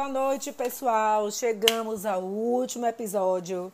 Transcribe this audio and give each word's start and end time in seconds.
Boa 0.00 0.08
noite, 0.08 0.50
pessoal. 0.50 1.30
Chegamos 1.30 2.06
ao 2.06 2.22
último 2.22 2.86
episódio 2.86 3.70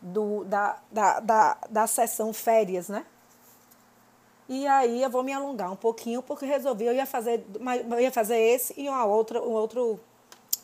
do, 0.00 0.42
da, 0.44 0.78
da, 0.90 1.20
da, 1.20 1.58
da 1.68 1.86
sessão 1.86 2.32
férias, 2.32 2.88
né? 2.88 3.04
E 4.48 4.66
aí 4.66 5.02
eu 5.02 5.10
vou 5.10 5.22
me 5.22 5.34
alongar 5.34 5.70
um 5.70 5.76
pouquinho, 5.76 6.22
porque 6.22 6.46
resolvi, 6.46 6.86
eu 6.86 6.94
ia 6.94 7.04
fazer, 7.04 7.44
eu 7.90 8.00
ia 8.00 8.10
fazer 8.10 8.38
esse 8.38 8.72
e 8.74 8.88
uma 8.88 9.04
outra, 9.04 9.42
um 9.42 9.50
outro, 9.50 10.00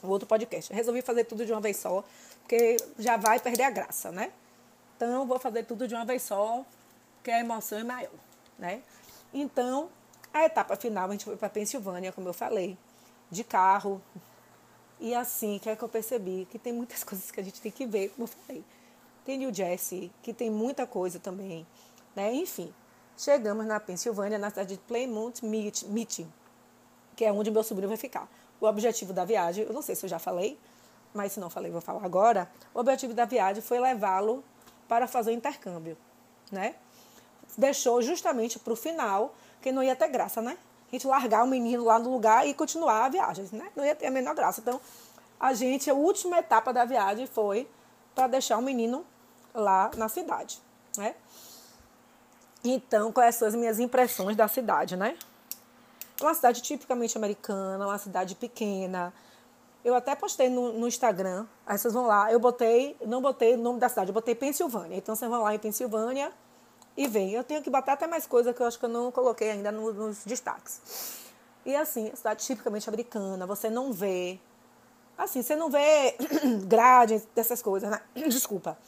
um 0.03 0.09
outro 0.09 0.27
podcast. 0.27 0.73
Resolvi 0.73 1.03
fazer 1.03 1.25
tudo 1.25 1.45
de 1.45 1.53
uma 1.53 1.61
vez 1.61 1.77
só, 1.77 2.03
porque 2.41 2.79
já 2.99 3.19
vai 3.19 3.39
perder 3.39 3.65
a 3.65 3.71
graça, 3.71 4.11
né? 4.11 4.33
Então, 4.97 5.27
vou 5.27 5.39
fazer 5.39 5.65
tudo 5.65 5.87
de 5.87 5.95
uma 5.95 6.07
vez 6.07 6.23
só, 6.23 6.65
porque 7.17 7.31
a 7.31 7.41
emoção 7.41 7.81
é 7.81 7.85
maior, 7.85 8.11
né? 8.59 8.81
Então, 9.35 9.91
a 10.33 10.47
etapa 10.47 10.75
final, 10.75 11.07
a 11.07 11.13
gente 11.13 11.27
foi 11.27 11.37
para 11.37 11.51
Pensilvânia, 11.51 12.13
como 12.13 12.31
eu 12.31 12.33
falei, 12.33 12.79
de 13.31 13.45
carro. 13.45 14.01
E 14.99 15.15
assim, 15.15 15.59
que 15.59 15.69
é 15.69 15.77
que 15.77 15.83
eu 15.83 15.89
percebi? 15.89 16.47
Que 16.51 16.59
tem 16.59 16.73
muitas 16.73 17.03
coisas 17.05 17.31
que 17.31 17.41
a 17.41 17.45
gente 17.45 17.61
tem 17.61 17.73
que 17.73 17.87
ver, 17.87 18.11
como 18.11 18.25
eu 18.25 18.29
falei. 18.29 18.65
Tem 19.25 19.37
New 19.37 19.53
Jersey, 19.53 20.11
que 20.23 20.33
tem 20.33 20.51
muita 20.51 20.87
coisa 20.87 21.19
também, 21.19 21.67
né? 22.15 22.33
Enfim, 22.33 22.73
chegamos 23.19 23.67
na 23.67 23.81
Pensilvânia, 23.81 24.39
na 24.39 24.51
cidade 24.51 24.77
de 24.77 24.81
Plymouth 24.83 25.43
Meeting, 25.43 26.33
que 27.17 27.25
é 27.25 27.33
onde 27.33 27.51
meu 27.51 27.65
sobrinho 27.65 27.89
vai 27.89 27.97
ficar. 27.97 28.29
O 28.61 28.67
objetivo 28.67 29.13
da 29.13 29.25
viagem, 29.25 29.65
eu 29.65 29.73
não 29.73 29.83
sei 29.83 29.97
se 29.97 30.07
eu 30.07 30.09
já 30.09 30.21
falei, 30.21 30.57
mas 31.13 31.33
se 31.33 31.41
não 31.41 31.51
falei, 31.51 31.73
vou 31.73 31.81
falar 31.81 32.05
agora. 32.05 32.49
O 32.73 32.79
objetivo 32.79 33.15
da 33.15 33.25
viagem 33.25 33.61
foi 33.61 33.81
levá-lo 33.81 34.45
para 34.87 35.09
fazer 35.09 35.31
o 35.31 35.35
intercâmbio, 35.35 35.97
né? 36.53 36.77
Deixou 37.59 38.01
justamente 38.03 38.59
para 38.61 38.73
o 38.73 38.77
final, 38.77 39.35
que 39.61 39.73
não 39.73 39.83
ia 39.83 39.97
ter 39.97 40.09
graça, 40.09 40.41
né? 40.41 40.57
A 40.89 40.95
gente 40.95 41.07
largar 41.07 41.45
o 41.45 41.47
menino 41.47 41.85
lá 41.85 41.99
no 41.99 42.11
lugar 42.11 42.47
e 42.47 42.55
continuar 42.55 43.05
a 43.05 43.09
viagem, 43.09 43.49
né? 43.53 43.69
Não 43.75 43.85
ia 43.85 43.95
ter 43.95 44.07
a 44.07 44.11
menor 44.11 44.35
graça. 44.35 44.61
Então, 44.61 44.81
a 45.39 45.53
gente, 45.53 45.91
a 45.91 45.95
última 45.95 46.39
etapa 46.39 46.73
da 46.73 46.85
viagem 46.85 47.27
foi 47.27 47.69
para 48.15 48.29
deixar 48.29 48.57
o 48.57 48.63
menino 48.63 49.05
lá 49.55 49.91
na 49.97 50.09
cidade, 50.09 50.61
né? 50.97 51.15
Então, 52.65 53.13
quais 53.13 53.35
são 53.35 53.47
as 53.47 53.55
minhas 53.55 53.79
impressões 53.79 54.37
da 54.37 54.49
cidade, 54.49 54.97
né? 54.97 55.17
Uma 56.21 56.35
cidade 56.35 56.63
tipicamente 56.63 57.17
americana, 57.19 57.87
uma 57.87 57.99
cidade 57.99 58.35
pequena, 58.35 59.13
eu 59.87 59.95
até 59.95 60.17
postei 60.17 60.49
no, 60.49 60.73
no, 60.73 60.89
Instagram, 60.89 61.47
aí 61.65 61.79
vocês 61.79 61.95
vão 61.95 62.07
lá. 62.07 62.33
Eu 62.33 62.41
botei, 62.41 62.97
não 63.07 63.23
botei 63.23 63.55
o 63.55 63.57
nome 63.57 63.79
da 63.79 63.89
cidade, 63.89 64.11
eu 64.11 64.15
botei 64.15 64.35
Pensilvânia. 64.35 64.97
Então 64.97 65.15
vocês 65.15 65.31
vão 65.31 65.45
lá 65.45 65.55
em 65.55 65.61
Pensilvânia 65.61 66.33
e 66.97 67.07
vem. 67.07 67.33
Eu 67.33 67.45
tenho 67.45 67.63
que 67.63 67.71
botar 67.71 67.95
até 67.95 68.07
mais 68.07 68.27
coisa 68.27 68.53
que 68.53 68.61
eu 68.61 68.67
acho 68.67 68.79
que 68.79 68.85
eu 68.85 68.89
não 68.89 69.11
coloquei 69.11 69.51
ainda 69.51 69.71
nos, 69.71 69.95
nos 69.95 70.25
destaques. 70.25 71.25
E 71.65 71.75
assim, 71.75 72.11
a 72.13 72.17
cidade 72.17 72.45
tipicamente 72.45 72.89
americana, 72.89 73.47
você 73.47 73.69
não 73.69 73.93
vê. 73.93 74.39
Assim, 75.19 75.43
você 75.43 75.57
não 75.57 75.71
vê 75.71 76.17
grade 76.67 77.23
dessas 77.35 77.61
coisas, 77.61 77.91
né? 77.91 78.01
Desculpa. 78.29 78.79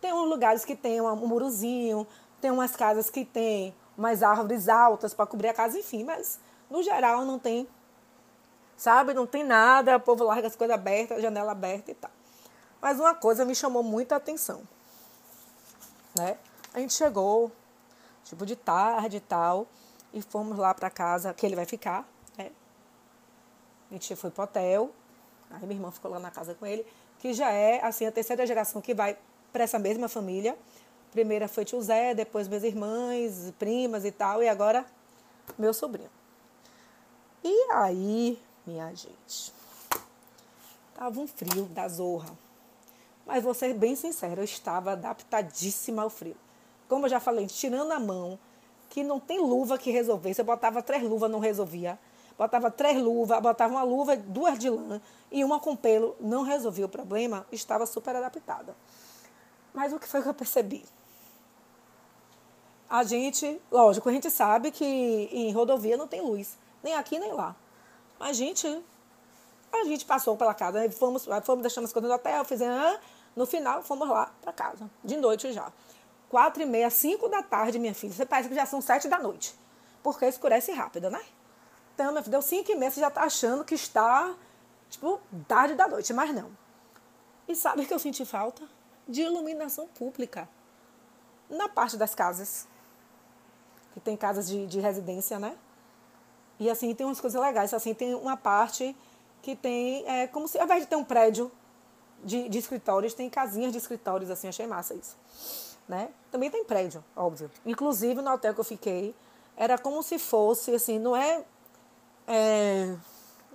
Tem 0.00 0.12
uns 0.12 0.28
lugares 0.28 0.64
que 0.64 0.76
tem 0.76 1.00
um 1.00 1.16
murozinho, 1.26 2.06
tem 2.40 2.50
umas 2.50 2.76
casas 2.76 3.10
que 3.10 3.24
tem 3.24 3.74
umas 3.96 4.22
árvores 4.22 4.68
altas 4.68 5.14
para 5.14 5.26
cobrir 5.26 5.48
a 5.48 5.54
casa, 5.54 5.78
enfim, 5.78 6.04
mas 6.04 6.38
no 6.70 6.82
geral 6.82 7.24
não 7.24 7.38
tem 7.38 7.66
sabe? 8.76 9.14
Não 9.14 9.26
tem 9.26 9.42
nada, 9.42 9.96
o 9.96 10.00
povo 10.00 10.24
larga 10.24 10.46
as 10.46 10.54
coisas 10.54 10.74
abertas, 10.74 11.22
janela 11.22 11.52
aberta 11.52 11.90
e 11.90 11.94
tal. 11.94 12.10
Mas 12.80 13.00
uma 13.00 13.14
coisa 13.14 13.44
me 13.44 13.54
chamou 13.54 13.82
muita 13.82 14.16
atenção, 14.16 14.62
né? 16.14 16.36
A 16.76 16.78
gente 16.78 16.92
chegou, 16.92 17.50
tipo 18.22 18.44
de 18.44 18.54
tarde 18.54 19.16
e 19.16 19.20
tal, 19.20 19.66
e 20.12 20.20
fomos 20.20 20.58
lá 20.58 20.74
para 20.74 20.90
casa 20.90 21.32
que 21.32 21.46
ele 21.46 21.56
vai 21.56 21.64
ficar, 21.64 22.06
né? 22.36 22.52
A 23.90 23.94
gente 23.94 24.14
foi 24.14 24.30
pro 24.30 24.42
hotel, 24.44 24.90
aí 25.50 25.62
minha 25.62 25.78
irmã 25.78 25.90
ficou 25.90 26.10
lá 26.10 26.18
na 26.18 26.30
casa 26.30 26.54
com 26.54 26.66
ele, 26.66 26.86
que 27.18 27.32
já 27.32 27.50
é, 27.50 27.82
assim, 27.82 28.04
a 28.04 28.12
terceira 28.12 28.46
geração 28.46 28.82
que 28.82 28.92
vai 28.92 29.16
para 29.54 29.64
essa 29.64 29.78
mesma 29.78 30.06
família. 30.06 30.54
Primeira 31.12 31.48
foi 31.48 31.64
tio 31.64 31.80
Zé, 31.80 32.14
depois 32.14 32.46
minhas 32.46 32.62
irmãs, 32.62 33.54
primas 33.58 34.04
e 34.04 34.12
tal, 34.12 34.42
e 34.42 34.48
agora 34.48 34.84
meu 35.56 35.72
sobrinho. 35.72 36.10
E 37.42 37.72
aí, 37.72 38.38
minha 38.66 38.94
gente. 38.94 39.50
Tava 40.94 41.18
um 41.18 41.26
frio 41.26 41.64
da 41.70 41.88
zorra. 41.88 42.36
Mas 43.24 43.42
vou 43.42 43.54
ser 43.54 43.72
bem 43.72 43.96
sincera, 43.96 44.42
eu 44.42 44.44
estava 44.44 44.92
adaptadíssima 44.92 46.02
ao 46.02 46.10
frio. 46.10 46.36
Como 46.88 47.06
eu 47.06 47.10
já 47.10 47.20
falei, 47.20 47.46
tirando 47.46 47.92
a 47.92 48.00
mão, 48.00 48.38
que 48.90 49.02
não 49.02 49.18
tem 49.20 49.38
luva 49.38 49.76
que 49.76 49.90
resolvesse. 49.90 50.40
Eu 50.40 50.44
botava 50.44 50.82
três 50.82 51.02
luvas, 51.02 51.30
não 51.30 51.38
resolvia. 51.38 51.98
Botava 52.38 52.70
três 52.70 53.00
luvas, 53.00 53.40
botava 53.40 53.72
uma 53.72 53.82
luva, 53.82 54.16
duas 54.16 54.58
de 54.58 54.68
lã 54.68 55.00
e 55.30 55.42
uma 55.42 55.58
com 55.58 55.74
pelo, 55.74 56.14
não 56.20 56.42
resolvia 56.42 56.86
o 56.86 56.88
problema, 56.88 57.46
estava 57.50 57.86
super 57.86 58.14
adaptada. 58.14 58.76
Mas 59.72 59.92
o 59.92 59.98
que 59.98 60.06
foi 60.06 60.22
que 60.22 60.28
eu 60.28 60.34
percebi? 60.34 60.84
A 62.88 63.02
gente, 63.02 63.60
lógico, 63.70 64.08
a 64.08 64.12
gente 64.12 64.30
sabe 64.30 64.70
que 64.70 64.84
em 64.84 65.52
rodovia 65.52 65.96
não 65.96 66.06
tem 66.06 66.20
luz, 66.20 66.56
nem 66.82 66.94
aqui 66.94 67.18
nem 67.18 67.32
lá. 67.32 67.56
A 68.20 68.32
gente, 68.32 68.66
a 69.72 69.84
gente 69.84 70.04
passou 70.04 70.36
pela 70.36 70.54
casa, 70.54 70.88
fomos, 70.90 71.26
fomos 71.42 71.62
deixando 71.62 71.84
as 71.84 71.92
coisas 71.92 72.08
no 72.08 72.14
hotel, 72.14 72.44
fizemos, 72.44 72.98
no 73.34 73.44
final 73.44 73.82
fomos 73.82 74.08
lá 74.08 74.32
para 74.40 74.52
casa, 74.52 74.88
de 75.02 75.16
noite 75.16 75.52
já. 75.52 75.72
Quatro 76.28 76.62
e 76.62 76.66
meia, 76.66 76.90
cinco 76.90 77.28
da 77.28 77.42
tarde, 77.42 77.78
minha 77.78 77.94
filha. 77.94 78.12
Você 78.12 78.26
parece 78.26 78.48
que 78.48 78.54
já 78.54 78.66
são 78.66 78.80
sete 78.80 79.08
da 79.08 79.18
noite, 79.18 79.54
porque 80.02 80.24
escurece 80.26 80.72
rápido, 80.72 81.10
né? 81.10 81.22
Então, 81.94 82.10
minha 82.10 82.22
filha, 82.22 82.32
deu 82.32 82.42
cinco 82.42 82.70
e 82.72 82.74
meia, 82.74 82.90
você 82.90 83.00
já 83.00 83.08
está 83.08 83.22
achando 83.22 83.64
que 83.64 83.74
está, 83.74 84.34
tipo, 84.90 85.20
tarde 85.46 85.74
da 85.74 85.86
noite, 85.88 86.12
mas 86.12 86.34
não. 86.34 86.50
E 87.48 87.54
sabe 87.54 87.86
que 87.86 87.94
eu 87.94 87.98
senti 87.98 88.24
falta? 88.24 88.62
De 89.06 89.22
iluminação 89.22 89.86
pública. 89.86 90.48
Na 91.48 91.68
parte 91.68 91.96
das 91.96 92.14
casas. 92.14 92.66
Que 93.92 94.00
tem 94.00 94.16
casas 94.16 94.48
de, 94.48 94.66
de 94.66 94.80
residência, 94.80 95.38
né? 95.38 95.56
E 96.58 96.68
assim, 96.68 96.94
tem 96.94 97.06
umas 97.06 97.20
coisas 97.20 97.40
legais. 97.40 97.72
Assim, 97.72 97.94
tem 97.94 98.14
uma 98.14 98.36
parte 98.36 98.96
que 99.42 99.54
tem. 99.54 100.04
É, 100.08 100.26
como 100.26 100.48
se, 100.48 100.58
ao 100.58 100.64
invés 100.64 100.82
de 100.82 100.88
ter 100.88 100.96
um 100.96 101.04
prédio 101.04 101.52
de, 102.24 102.48
de 102.48 102.58
escritórios, 102.58 103.14
tem 103.14 103.30
casinhas 103.30 103.72
de 103.72 103.78
escritórios, 103.78 104.28
assim, 104.30 104.48
achei 104.48 104.66
massa 104.66 104.94
isso. 104.94 105.16
Né? 105.88 106.08
Também 106.30 106.50
tem 106.50 106.64
prédio, 106.64 107.04
óbvio. 107.14 107.50
Inclusive, 107.64 108.20
no 108.20 108.32
hotel 108.32 108.52
que 108.52 108.60
eu 108.60 108.64
fiquei, 108.64 109.14
era 109.56 109.78
como 109.78 110.02
se 110.02 110.18
fosse, 110.18 110.74
assim, 110.74 110.98
não 110.98 111.16
é. 111.16 111.44
é 112.26 112.94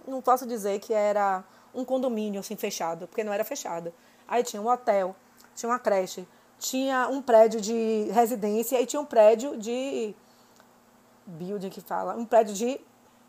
não 0.07 0.21
posso 0.21 0.47
dizer 0.47 0.79
que 0.79 0.93
era 0.93 1.43
um 1.73 1.85
condomínio, 1.85 2.39
assim, 2.39 2.55
fechado, 2.55 3.07
porque 3.07 3.23
não 3.23 3.31
era 3.31 3.43
fechado. 3.43 3.93
Aí 4.27 4.43
tinha 4.43 4.61
um 4.61 4.67
hotel, 4.67 5.15
tinha 5.55 5.69
uma 5.69 5.77
creche, 5.77 6.27
tinha 6.57 7.07
um 7.07 7.21
prédio 7.21 7.59
de 7.59 8.07
residência 8.11 8.79
e 8.81 8.85
tinha 8.85 8.99
um 9.01 9.05
prédio 9.05 9.57
de 9.57 10.15
building 11.25 11.69
que 11.69 11.81
fala, 11.81 12.15
um 12.15 12.25
prédio 12.25 12.53
de 12.53 12.79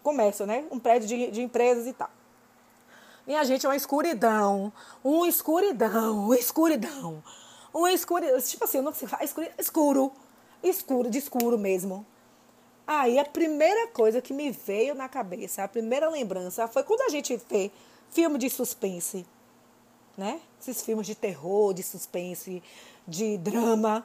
comércio, 0.02 0.46
né? 0.46 0.64
Um 0.70 0.78
prédio 0.78 1.08
de, 1.08 1.30
de 1.30 1.42
empresas 1.42 1.86
e 1.86 1.92
tal. 1.92 2.10
Minha 3.26 3.44
gente, 3.44 3.64
é 3.64 3.69
uma 3.69 3.76
escuridão, 3.76 4.72
uma 5.02 5.28
escuridão, 5.28 6.24
uma 6.24 6.36
escuridão, 6.36 7.22
uma 7.72 7.93
escuridão, 7.93 8.41
tipo 8.41 8.65
assim, 8.65 8.81
não 8.81 8.93
sei 8.93 9.09
falar, 9.09 9.25
escuro, 9.25 10.12
escuro, 10.62 11.10
de 11.10 11.19
escuro 11.19 11.59
mesmo. 11.59 12.06
Aí 12.87 13.19
a 13.19 13.25
primeira 13.25 13.88
coisa 13.88 14.21
que 14.21 14.33
me 14.33 14.50
veio 14.50 14.94
na 14.94 15.09
cabeça, 15.09 15.62
a 15.62 15.69
primeira 15.69 16.09
lembrança 16.09 16.66
foi 16.69 16.82
quando 16.82 17.03
a 17.03 17.09
gente 17.09 17.37
vê 17.49 17.71
filme 18.11 18.38
de 18.38 18.50
suspense, 18.50 19.25
né? 20.16 20.41
Esses 20.61 20.82
filmes 20.82 21.06
de 21.06 21.15
terror, 21.15 21.72
de 21.72 21.82
suspense, 21.82 22.62
de 23.06 23.38
drama, 23.38 24.05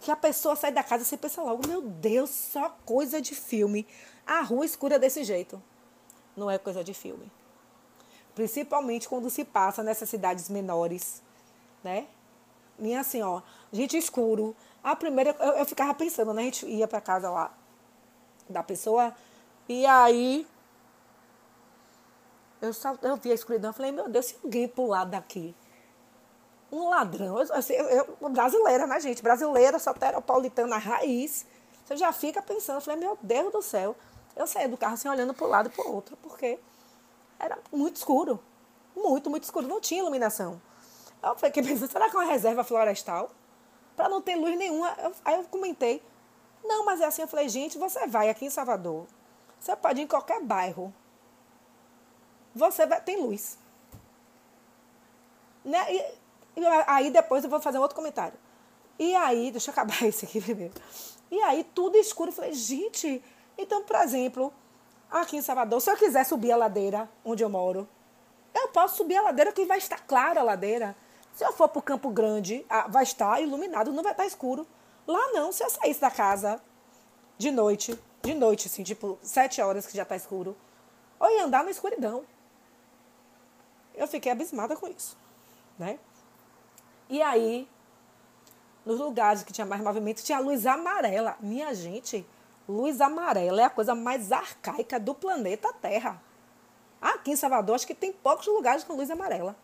que 0.00 0.10
a 0.10 0.16
pessoa 0.16 0.54
sai 0.54 0.70
da 0.70 0.82
casa 0.82 1.02
e 1.02 1.06
você 1.06 1.16
pensa 1.16 1.42
logo, 1.42 1.66
meu 1.66 1.80
Deus, 1.80 2.28
só 2.28 2.68
coisa 2.84 3.22
de 3.22 3.34
filme. 3.34 3.86
A 4.26 4.42
rua 4.42 4.66
escura 4.66 4.98
desse 4.98 5.24
jeito. 5.24 5.62
Não 6.36 6.50
é 6.50 6.58
coisa 6.58 6.84
de 6.84 6.92
filme. 6.92 7.30
Principalmente 8.34 9.08
quando 9.08 9.30
se 9.30 9.44
passa 9.44 9.82
nessas 9.82 10.10
cidades 10.10 10.50
menores, 10.50 11.22
né? 11.82 12.06
E 12.78 12.94
assim, 12.94 13.22
ó, 13.22 13.40
gente 13.72 13.96
escuro. 13.96 14.54
A 14.82 14.94
primeira, 14.94 15.34
eu, 15.38 15.52
eu 15.52 15.64
ficava 15.64 15.94
pensando, 15.94 16.32
né? 16.32 16.42
A 16.42 16.44
gente 16.44 16.66
ia 16.66 16.86
pra 16.86 17.00
casa 17.00 17.30
lá 17.30 17.52
da 18.48 18.62
pessoa 18.62 19.14
e 19.68 19.86
aí 19.86 20.46
eu, 22.60 22.72
só, 22.72 22.96
eu 23.02 23.16
vi 23.16 23.30
a 23.30 23.34
escuridão 23.34 23.70
e 23.70 23.74
falei, 23.74 23.92
meu 23.92 24.08
Deus, 24.08 24.26
se 24.26 24.36
alguém 24.42 24.68
pular 24.68 25.04
daqui, 25.04 25.54
um 26.72 26.88
ladrão, 26.88 27.38
eu, 27.38 27.54
assim, 27.54 27.74
eu, 27.74 28.16
eu, 28.20 28.30
brasileira, 28.30 28.86
né, 28.86 28.98
gente? 29.00 29.22
Brasileira, 29.22 29.78
soteropolitana 29.78 30.76
raiz. 30.76 31.46
Você 31.84 31.96
já 31.96 32.12
fica 32.12 32.42
pensando, 32.42 32.76
eu 32.76 32.80
falei, 32.80 33.00
meu 33.00 33.18
Deus 33.22 33.52
do 33.52 33.62
céu, 33.62 33.94
eu 34.34 34.46
saí 34.46 34.66
do 34.66 34.76
carro 34.76 34.94
assim, 34.94 35.08
olhando 35.08 35.32
para 35.34 35.46
um 35.46 35.50
lado 35.50 35.68
e 35.68 35.72
para 35.72 35.86
o 35.86 35.94
outro, 35.94 36.16
porque 36.22 36.58
era 37.38 37.58
muito 37.70 37.96
escuro. 37.96 38.40
Muito, 38.96 39.28
muito 39.28 39.44
escuro. 39.44 39.66
Não 39.66 39.80
tinha 39.80 40.00
iluminação. 40.00 40.60
Eu 41.24 41.36
fiquei 41.36 41.62
pensando, 41.62 41.90
será 41.90 42.10
que 42.10 42.16
é 42.16 42.18
uma 42.18 42.30
reserva 42.30 42.62
florestal? 42.62 43.30
Para 43.96 44.08
não 44.08 44.20
ter 44.20 44.36
luz 44.36 44.56
nenhuma. 44.58 44.94
Eu, 45.02 45.12
aí 45.24 45.34
eu 45.36 45.44
comentei. 45.44 46.02
Não, 46.62 46.84
mas 46.84 47.00
é 47.00 47.06
assim. 47.06 47.22
Eu 47.22 47.28
falei, 47.28 47.48
gente, 47.48 47.78
você 47.78 48.06
vai 48.06 48.28
aqui 48.28 48.44
em 48.44 48.50
Salvador. 48.50 49.06
Você 49.58 49.74
pode 49.76 50.00
ir 50.00 50.04
em 50.04 50.06
qualquer 50.06 50.42
bairro. 50.42 50.92
você 52.54 52.86
vai, 52.86 53.00
tem 53.00 53.20
luz. 53.20 53.58
Né? 55.64 55.80
E, 55.88 56.60
e 56.60 56.66
aí 56.86 57.10
depois 57.10 57.42
eu 57.42 57.50
vou 57.50 57.60
fazer 57.60 57.78
outro 57.78 57.96
comentário. 57.96 58.38
E 58.98 59.14
aí, 59.16 59.50
deixa 59.50 59.70
eu 59.70 59.72
acabar 59.72 60.02
esse 60.04 60.24
aqui 60.24 60.40
primeiro. 60.40 60.74
E 61.30 61.40
aí, 61.42 61.64
tudo 61.74 61.96
escuro. 61.96 62.30
Eu 62.30 62.34
falei, 62.34 62.52
gente, 62.52 63.22
então, 63.56 63.82
por 63.82 63.96
exemplo, 63.96 64.52
aqui 65.10 65.36
em 65.36 65.42
Salvador, 65.42 65.80
se 65.80 65.90
eu 65.90 65.96
quiser 65.96 66.24
subir 66.24 66.52
a 66.52 66.56
ladeira 66.56 67.08
onde 67.24 67.42
eu 67.42 67.48
moro, 67.48 67.88
eu 68.54 68.68
posso 68.68 68.96
subir 68.96 69.16
a 69.16 69.22
ladeira 69.22 69.52
que 69.52 69.64
vai 69.64 69.78
estar 69.78 70.00
clara 70.06 70.40
a 70.40 70.44
ladeira. 70.44 70.96
Se 71.34 71.44
eu 71.44 71.52
for 71.52 71.68
para 71.68 71.80
o 71.80 71.82
Campo 71.82 72.10
Grande, 72.10 72.64
vai 72.88 73.02
estar 73.02 73.42
iluminado, 73.42 73.92
não 73.92 74.02
vai 74.02 74.12
estar 74.12 74.24
escuro. 74.24 74.66
Lá 75.06 75.32
não, 75.32 75.52
se 75.52 75.62
eu 75.62 75.68
saísse 75.68 76.00
da 76.00 76.10
casa 76.10 76.62
de 77.36 77.50
noite, 77.50 77.98
de 78.22 78.32
noite, 78.32 78.68
assim, 78.68 78.84
tipo, 78.84 79.18
sete 79.20 79.60
horas 79.60 79.86
que 79.86 79.96
já 79.96 80.04
está 80.04 80.14
escuro, 80.14 80.56
ou 81.18 81.28
ia 81.28 81.44
andar 81.44 81.64
na 81.64 81.70
escuridão. 81.70 82.24
Eu 83.94 84.06
fiquei 84.06 84.30
abismada 84.30 84.76
com 84.76 84.86
isso, 84.86 85.16
né? 85.78 85.98
E 87.08 87.20
aí, 87.20 87.68
nos 88.86 89.00
lugares 89.00 89.42
que 89.42 89.52
tinha 89.52 89.66
mais 89.66 89.82
movimento, 89.82 90.22
tinha 90.22 90.38
luz 90.38 90.64
amarela. 90.66 91.36
Minha 91.40 91.74
gente, 91.74 92.24
luz 92.68 93.00
amarela 93.00 93.60
é 93.60 93.64
a 93.64 93.70
coisa 93.70 93.94
mais 93.94 94.30
arcaica 94.30 95.00
do 95.00 95.14
planeta 95.14 95.72
Terra. 95.74 96.22
Aqui 97.00 97.32
em 97.32 97.36
Salvador, 97.36 97.74
acho 97.74 97.86
que 97.86 97.94
tem 97.94 98.12
poucos 98.12 98.46
lugares 98.46 98.84
com 98.84 98.94
luz 98.94 99.10
amarela. 99.10 99.56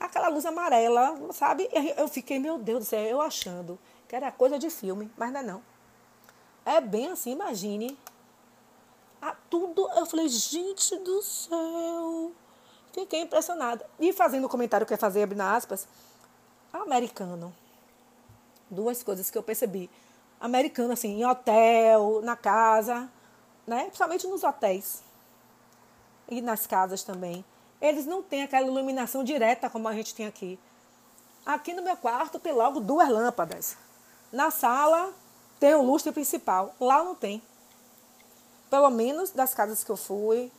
Aquela 0.00 0.28
luz 0.28 0.46
amarela, 0.46 1.32
sabe? 1.32 1.68
Eu 1.96 2.08
fiquei, 2.08 2.38
meu 2.38 2.58
Deus 2.58 2.80
do 2.80 2.84
céu, 2.84 3.00
eu 3.00 3.20
achando 3.20 3.78
que 4.08 4.14
era 4.14 4.30
coisa 4.32 4.58
de 4.58 4.70
filme, 4.70 5.10
mas 5.16 5.32
não 5.32 5.40
é 5.40 5.42
não. 5.42 5.62
É 6.64 6.80
bem 6.80 7.08
assim, 7.08 7.32
imagine. 7.32 7.98
Ah, 9.20 9.34
tudo. 9.50 9.88
Eu 9.96 10.06
falei, 10.06 10.28
gente 10.28 10.96
do 10.98 11.22
céu. 11.22 12.32
Fiquei 12.92 13.22
impressionada. 13.22 13.88
E 13.98 14.12
fazendo 14.12 14.44
o 14.44 14.48
comentário 14.48 14.86
que 14.86 14.92
eu 14.92 14.98
fazer, 14.98 15.22
abrindo 15.22 15.42
aspas, 15.42 15.88
americano 16.72 17.54
duas 18.70 19.02
coisas 19.02 19.30
que 19.30 19.38
eu 19.38 19.42
percebi. 19.42 19.90
Americano, 20.40 20.92
assim, 20.92 21.20
em 21.20 21.24
hotel, 21.24 22.20
na 22.22 22.36
casa, 22.36 23.10
né? 23.66 23.84
Principalmente 23.84 24.26
nos 24.26 24.44
hotéis. 24.44 25.02
E 26.28 26.40
nas 26.40 26.66
casas 26.66 27.02
também. 27.02 27.44
Eles 27.80 28.06
não 28.06 28.22
têm 28.22 28.42
aquela 28.42 28.66
iluminação 28.66 29.22
direta 29.22 29.70
como 29.70 29.88
a 29.88 29.92
gente 29.92 30.14
tem 30.14 30.26
aqui. 30.26 30.58
Aqui 31.46 31.72
no 31.72 31.82
meu 31.82 31.96
quarto 31.96 32.38
tem 32.38 32.52
logo 32.52 32.80
duas 32.80 33.08
lâmpadas. 33.08 33.76
Na 34.32 34.50
sala 34.50 35.12
tem 35.58 35.74
o 35.74 35.82
lustre 35.82 36.12
principal. 36.12 36.74
Lá 36.80 37.02
não 37.02 37.14
tem. 37.14 37.42
Pelo 38.68 38.90
menos 38.90 39.30
das 39.30 39.54
casas 39.54 39.82
que 39.82 39.90
eu 39.90 39.96
fui 39.96 40.52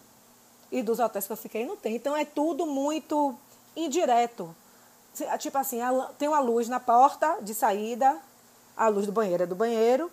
e 0.72 0.82
dos 0.82 1.00
hotéis 1.00 1.28
que 1.28 1.34
eu 1.34 1.38
fiquei, 1.38 1.66
não 1.66 1.76
tem. 1.76 1.96
Então 1.96 2.16
é 2.16 2.26
tudo 2.26 2.66
muito 2.66 3.36
indireto. 3.76 4.56
Tipo 5.40 5.58
assim, 5.58 5.80
tem 6.18 6.28
uma 6.28 6.40
luz 6.40 6.70
na 6.70 6.80
porta 6.80 7.40
de 7.42 7.54
saída, 7.54 8.18
a 8.78 8.88
luz 8.88 9.06
do 9.06 9.12
banheiro 9.12 9.44
é 9.44 9.46
do 9.46 9.56
banheiro, 9.56 10.10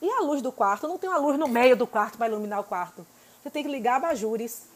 e 0.00 0.10
a 0.10 0.20
luz 0.20 0.40
do 0.40 0.50
quarto, 0.50 0.88
não 0.88 0.96
tem 0.96 1.10
uma 1.10 1.18
luz 1.18 1.38
no 1.38 1.48
meio 1.48 1.76
do 1.76 1.86
quarto 1.86 2.16
para 2.16 2.28
iluminar 2.28 2.60
o 2.60 2.64
quarto. 2.64 3.06
Você 3.42 3.50
tem 3.50 3.62
que 3.62 3.68
ligar 3.68 3.96
abajures. 3.96 4.68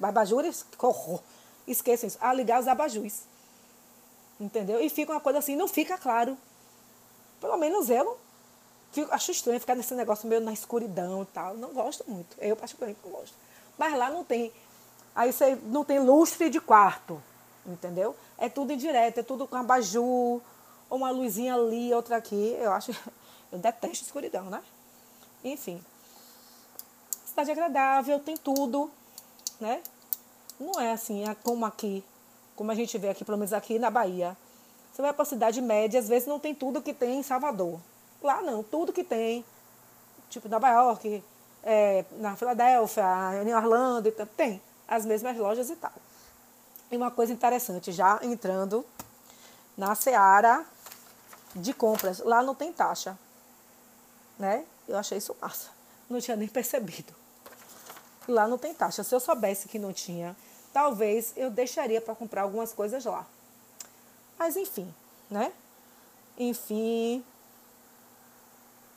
Abajures. 0.00 0.62
Abajures? 0.62 0.66
Horror. 0.78 1.20
Esqueçam 1.66 2.08
isso. 2.08 2.18
Ah, 2.20 2.32
ligar 2.32 2.60
os 2.60 2.68
abajures. 2.68 3.22
Entendeu? 4.38 4.80
E 4.80 4.88
fica 4.88 5.12
uma 5.12 5.20
coisa 5.20 5.38
assim, 5.38 5.56
não 5.56 5.68
fica 5.68 5.96
claro. 5.96 6.36
Pelo 7.40 7.56
menos 7.56 7.88
eu 7.90 8.18
fico, 8.92 9.12
acho 9.12 9.30
estranho 9.30 9.60
ficar 9.60 9.74
nesse 9.74 9.94
negócio 9.94 10.28
meio 10.28 10.40
na 10.40 10.52
escuridão 10.52 11.22
e 11.22 11.26
tal. 11.26 11.54
Não 11.54 11.72
gosto 11.72 12.04
muito. 12.08 12.36
Eu, 12.38 12.56
particularmente, 12.56 13.00
não 13.04 13.12
gosto. 13.12 13.34
Mas 13.78 13.96
lá 13.96 14.10
não 14.10 14.24
tem. 14.24 14.52
Aí 15.14 15.32
você 15.32 15.54
não 15.66 15.84
tem 15.84 16.00
lustre 16.00 16.50
de 16.50 16.60
quarto 16.60 17.22
entendeu? 17.66 18.14
É 18.38 18.48
tudo 18.48 18.72
indireto, 18.72 19.18
é 19.18 19.22
tudo 19.22 19.46
com 19.46 19.56
abajur, 19.56 20.40
ou 20.90 20.98
uma 20.98 21.10
luzinha 21.10 21.54
ali, 21.54 21.92
outra 21.94 22.16
aqui. 22.16 22.56
Eu 22.60 22.72
acho, 22.72 22.92
eu 23.50 23.58
detesto 23.58 24.04
escuridão, 24.04 24.44
né? 24.44 24.62
Enfim. 25.42 25.82
Cidade 27.26 27.50
agradável, 27.50 28.20
tem 28.20 28.36
tudo, 28.36 28.90
né? 29.60 29.82
Não 30.58 30.80
é 30.80 30.92
assim, 30.92 31.28
é 31.28 31.34
como 31.34 31.64
aqui, 31.64 32.04
como 32.54 32.70
a 32.70 32.74
gente 32.74 32.96
vê 32.98 33.08
aqui, 33.08 33.24
pelo 33.24 33.38
menos 33.38 33.52
aqui 33.52 33.78
na 33.78 33.90
Bahia. 33.90 34.36
Você 34.92 35.02
vai 35.02 35.12
para 35.12 35.24
cidade 35.24 35.60
média, 35.60 35.98
às 35.98 36.08
vezes 36.08 36.28
não 36.28 36.38
tem 36.38 36.54
tudo 36.54 36.80
que 36.80 36.94
tem 36.94 37.18
em 37.18 37.22
Salvador. 37.22 37.80
Lá 38.22 38.40
não, 38.40 38.62
tudo 38.62 38.92
que 38.92 39.02
tem, 39.02 39.44
tipo 40.30 40.48
Nova 40.48 40.68
York, 40.70 41.22
é, 41.62 42.04
na 42.18 42.36
Filadélfia, 42.36 43.04
em 43.44 43.54
Orlando, 43.54 44.12
tem 44.36 44.62
as 44.86 45.04
mesmas 45.04 45.36
lojas 45.36 45.70
e 45.70 45.76
tal. 45.76 45.92
E 46.90 46.96
uma 46.96 47.10
coisa 47.10 47.32
interessante, 47.32 47.90
já 47.90 48.20
entrando 48.22 48.84
na 49.76 49.94
seara 49.94 50.64
de 51.56 51.72
compras, 51.72 52.20
lá 52.20 52.42
não 52.42 52.54
tem 52.54 52.72
taxa. 52.72 53.18
Né? 54.38 54.64
Eu 54.86 54.96
achei 54.96 55.18
isso 55.18 55.36
massa. 55.40 55.70
Não 56.08 56.20
tinha 56.20 56.36
nem 56.36 56.48
percebido. 56.48 57.14
Lá 58.26 58.48
não 58.48 58.58
tem 58.58 58.74
taxa. 58.74 59.02
Se 59.04 59.14
eu 59.14 59.20
soubesse 59.20 59.68
que 59.68 59.78
não 59.78 59.92
tinha, 59.92 60.36
talvez 60.72 61.32
eu 61.36 61.50
deixaria 61.50 62.00
para 62.00 62.14
comprar 62.14 62.42
algumas 62.42 62.72
coisas 62.72 63.04
lá. 63.04 63.26
Mas 64.38 64.56
enfim, 64.56 64.92
né? 65.30 65.52
Enfim, 66.38 67.24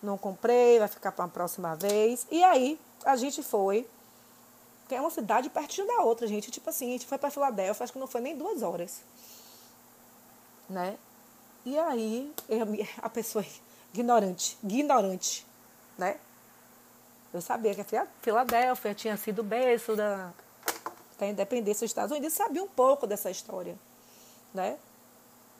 não 0.01 0.17
comprei, 0.17 0.79
vai 0.79 0.87
ficar 0.87 1.11
para 1.11 1.25
a 1.25 1.27
próxima 1.27 1.75
vez. 1.75 2.25
E 2.31 2.43
aí 2.43 2.79
a 3.05 3.15
gente 3.15 3.43
foi 3.43 3.87
que 4.87 4.95
é 4.95 5.01
uma 5.01 5.09
cidade 5.09 5.49
pertinho 5.49 5.85
da 5.85 6.01
outra, 6.01 6.25
gente. 6.27 6.49
Tipo 6.49 6.69
assim, 6.69 6.89
a 6.89 6.91
gente 6.93 7.05
foi 7.05 7.17
para 7.17 7.29
Filadélfia, 7.29 7.83
acho 7.83 7.93
que 7.93 7.99
não 7.99 8.07
foi 8.07 8.21
nem 8.21 8.37
duas 8.37 8.61
horas. 8.61 9.01
Né? 10.69 10.97
E 11.65 11.77
aí, 11.77 12.33
eu, 12.47 12.65
a 13.01 13.09
pessoa 13.09 13.45
ignorante, 13.93 14.57
ignorante, 14.63 15.45
né? 15.97 16.17
Eu 17.33 17.41
sabia 17.41 17.75
que 17.75 17.95
a 17.95 18.07
Filadélfia 18.21 18.93
tinha 18.93 19.17
sido 19.17 19.43
berço 19.43 19.95
da, 19.95 20.31
da 21.19 21.27
independência 21.27 21.85
dos 21.85 21.91
Estados 21.91 22.11
Unidos, 22.11 22.33
sabia 22.33 22.63
um 22.63 22.67
pouco 22.67 23.05
dessa 23.05 23.29
história, 23.29 23.77
né? 24.53 24.77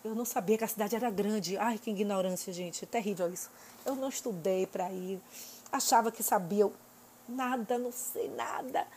Eu 0.03 0.15
não 0.15 0.25
sabia 0.25 0.57
que 0.57 0.63
a 0.63 0.67
cidade 0.67 0.95
era 0.95 1.09
grande. 1.09 1.57
Ai, 1.57 1.77
que 1.77 1.89
ignorância, 1.89 2.53
gente. 2.53 2.85
É 2.85 2.87
terrível 2.87 3.31
isso. 3.33 3.49
Eu 3.85 3.95
não 3.95 4.07
estudei 4.07 4.65
para 4.65 4.89
ir. 4.91 5.19
Achava 5.69 6.11
que 6.11 6.23
sabia 6.23 6.71
nada, 7.27 7.77
não 7.77 7.91
sei 7.91 8.29
nada 8.29 8.87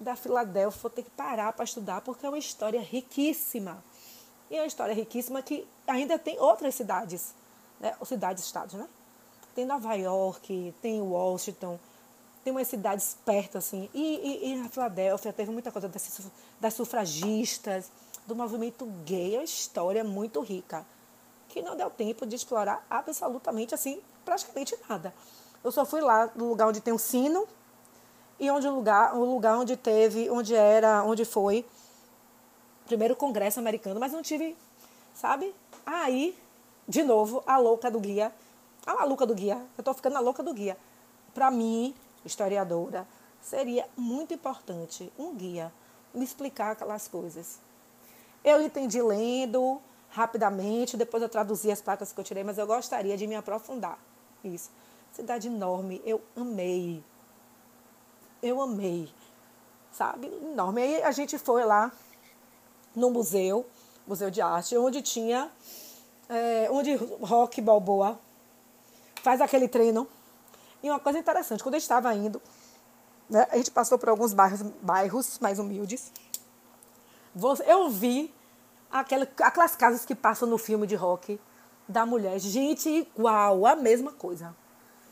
da 0.00 0.14
Filadélfia, 0.14 0.80
vou 0.80 0.90
ter 0.90 1.02
que 1.02 1.10
parar 1.10 1.52
para 1.52 1.64
estudar, 1.64 2.00
porque 2.02 2.24
é 2.24 2.28
uma 2.28 2.38
história 2.38 2.80
riquíssima. 2.80 3.82
E 4.50 4.56
é 4.56 4.60
uma 4.60 4.66
história 4.66 4.94
riquíssima 4.94 5.42
que 5.42 5.66
ainda 5.86 6.18
tem 6.18 6.38
outras 6.38 6.74
cidades, 6.74 7.34
né? 7.80 7.94
cidades-estados, 8.04 8.74
né? 8.74 8.88
Tem 9.54 9.66
Nova 9.66 9.94
York, 9.94 10.74
tem 10.80 11.02
Washington, 11.02 11.78
tem 12.44 12.52
umas 12.52 12.68
cidades 12.68 13.16
perto, 13.24 13.58
assim. 13.58 13.88
E, 13.92 14.00
e, 14.44 14.52
e 14.52 14.56
na 14.56 14.68
Filadélfia 14.68 15.32
teve 15.32 15.50
muita 15.50 15.70
coisa 15.70 15.88
das, 15.88 16.30
das 16.60 16.74
sufragistas, 16.74 17.90
do 18.26 18.36
movimento 18.36 18.84
gay, 19.04 19.36
é 19.36 19.38
uma 19.38 19.44
história 19.44 20.04
muito 20.04 20.40
rica, 20.40 20.84
que 21.48 21.62
não 21.62 21.74
deu 21.74 21.88
tempo 21.88 22.26
de 22.26 22.36
explorar 22.36 22.86
absolutamente, 22.90 23.74
assim, 23.74 24.02
praticamente 24.22 24.76
nada. 24.88 25.14
Eu 25.64 25.72
só 25.72 25.86
fui 25.86 26.02
lá 26.02 26.30
no 26.34 26.46
lugar 26.46 26.68
onde 26.68 26.80
tem 26.80 26.92
um 26.92 26.98
sino, 26.98 27.48
e 28.38 28.50
onde 28.50 28.68
o 28.68 28.74
lugar, 28.74 29.16
o 29.16 29.24
lugar 29.24 29.58
onde 29.58 29.76
teve, 29.76 30.30
onde 30.30 30.54
era, 30.54 31.02
onde 31.02 31.24
foi 31.24 31.64
o 32.84 32.86
primeiro 32.86 33.16
congresso 33.16 33.58
americano, 33.58 33.98
mas 33.98 34.12
não 34.12 34.22
tive, 34.22 34.56
sabe? 35.14 35.52
Aí, 35.84 36.38
de 36.86 37.02
novo, 37.02 37.42
a 37.46 37.56
louca 37.56 37.90
do 37.90 37.98
guia, 37.98 38.32
a 38.86 38.94
maluca 38.94 39.26
do 39.26 39.34
guia, 39.34 39.60
eu 39.76 39.82
tô 39.82 39.92
ficando 39.92 40.16
a 40.16 40.20
louca 40.20 40.42
do 40.42 40.54
guia. 40.54 40.76
Para 41.34 41.50
mim, 41.50 41.94
historiadora, 42.28 43.06
seria 43.40 43.86
muito 43.96 44.32
importante 44.32 45.12
um 45.18 45.34
guia 45.34 45.72
me 46.14 46.24
explicar 46.24 46.72
aquelas 46.72 47.08
coisas. 47.08 47.58
Eu 48.44 48.62
entendi 48.62 49.02
lendo 49.02 49.80
rapidamente, 50.10 50.96
depois 50.96 51.22
eu 51.22 51.28
traduzi 51.28 51.70
as 51.70 51.82
placas 51.82 52.12
que 52.12 52.20
eu 52.20 52.24
tirei, 52.24 52.44
mas 52.44 52.58
eu 52.58 52.66
gostaria 52.66 53.16
de 53.16 53.26
me 53.26 53.34
aprofundar. 53.34 53.98
Isso. 54.44 54.70
Cidade 55.12 55.48
enorme, 55.48 56.00
eu 56.04 56.22
amei 56.36 57.02
eu 58.42 58.60
amei, 58.60 59.08
sabe? 59.90 60.26
Enorme. 60.26 60.82
Aí 60.82 61.02
a 61.02 61.10
gente 61.10 61.38
foi 61.38 61.64
lá 61.64 61.92
no 62.94 63.10
museu, 63.10 63.66
Museu 64.06 64.30
de 64.30 64.40
Arte, 64.40 64.76
onde 64.76 65.02
tinha, 65.02 65.50
é, 66.28 66.68
onde 66.70 66.94
Rock 66.94 67.60
Balboa 67.60 68.18
faz 69.22 69.40
aquele 69.40 69.68
treino. 69.68 70.08
E 70.82 70.90
uma 70.90 71.00
coisa 71.00 71.18
interessante, 71.18 71.62
quando 71.62 71.74
eu 71.74 71.78
estava 71.78 72.14
indo, 72.14 72.40
né, 73.28 73.46
a 73.50 73.56
gente 73.56 73.70
passou 73.70 73.98
por 73.98 74.08
alguns 74.08 74.32
bairros, 74.32 74.62
bairros 74.82 75.38
mais 75.38 75.58
humildes. 75.58 76.12
Eu 77.66 77.90
vi 77.90 78.34
aquela, 78.90 79.28
aquelas 79.42 79.76
casas 79.76 80.04
que 80.04 80.14
passam 80.14 80.48
no 80.48 80.58
filme 80.58 80.86
de 80.86 80.94
rock 80.94 81.40
da 81.86 82.04
mulher. 82.06 82.38
Gente, 82.38 82.88
igual, 82.88 83.66
a 83.66 83.76
mesma 83.76 84.12
coisa. 84.12 84.54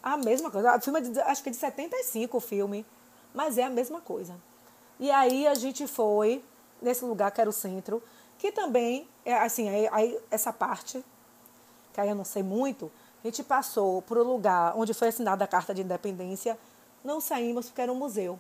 A 0.03 0.17
mesma 0.17 0.51
coisa. 0.51 0.77
O 0.77 0.81
filme 0.81 1.01
é 1.01 1.03
de, 1.03 1.21
acho 1.21 1.43
que 1.43 1.49
é 1.49 1.53
de 1.53 1.59
75 1.59 2.37
o 2.37 2.41
filme. 2.41 2.87
Mas 3.35 3.59
é 3.59 3.65
a 3.65 3.71
mesma 3.71 4.01
coisa. 4.01 4.35
E 4.99 5.11
aí 5.11 5.47
a 5.47 5.55
gente 5.55 5.87
foi 5.87 6.43
nesse 6.81 7.05
lugar 7.05 7.31
que 7.31 7.41
era 7.41 7.51
o 7.51 7.53
centro, 7.53 8.03
que 8.39 8.53
também, 8.53 9.09
é 9.25 9.35
assim, 9.35 9.69
aí, 9.69 9.89
aí 9.91 10.19
essa 10.31 10.53
parte, 10.53 11.05
que 11.93 12.01
aí 12.01 12.09
eu 12.09 12.15
não 12.15 12.25
sei 12.25 12.43
muito, 12.43 12.91
a 13.27 13.31
gente 13.31 13.43
passou 13.43 14.01
por 14.03 14.19
um 14.19 14.23
lugar 14.23 14.73
onde 14.77 14.95
foi 14.95 15.09
assinada 15.09 15.45
a 15.45 15.49
Carta 15.49 15.75
de 15.75 15.83
Independência, 15.83 16.57
não 17.03 17.21
saímos 17.21 17.67
porque 17.67 17.83
era 17.83 17.93
um 17.93 17.97
museu. 17.97 18.39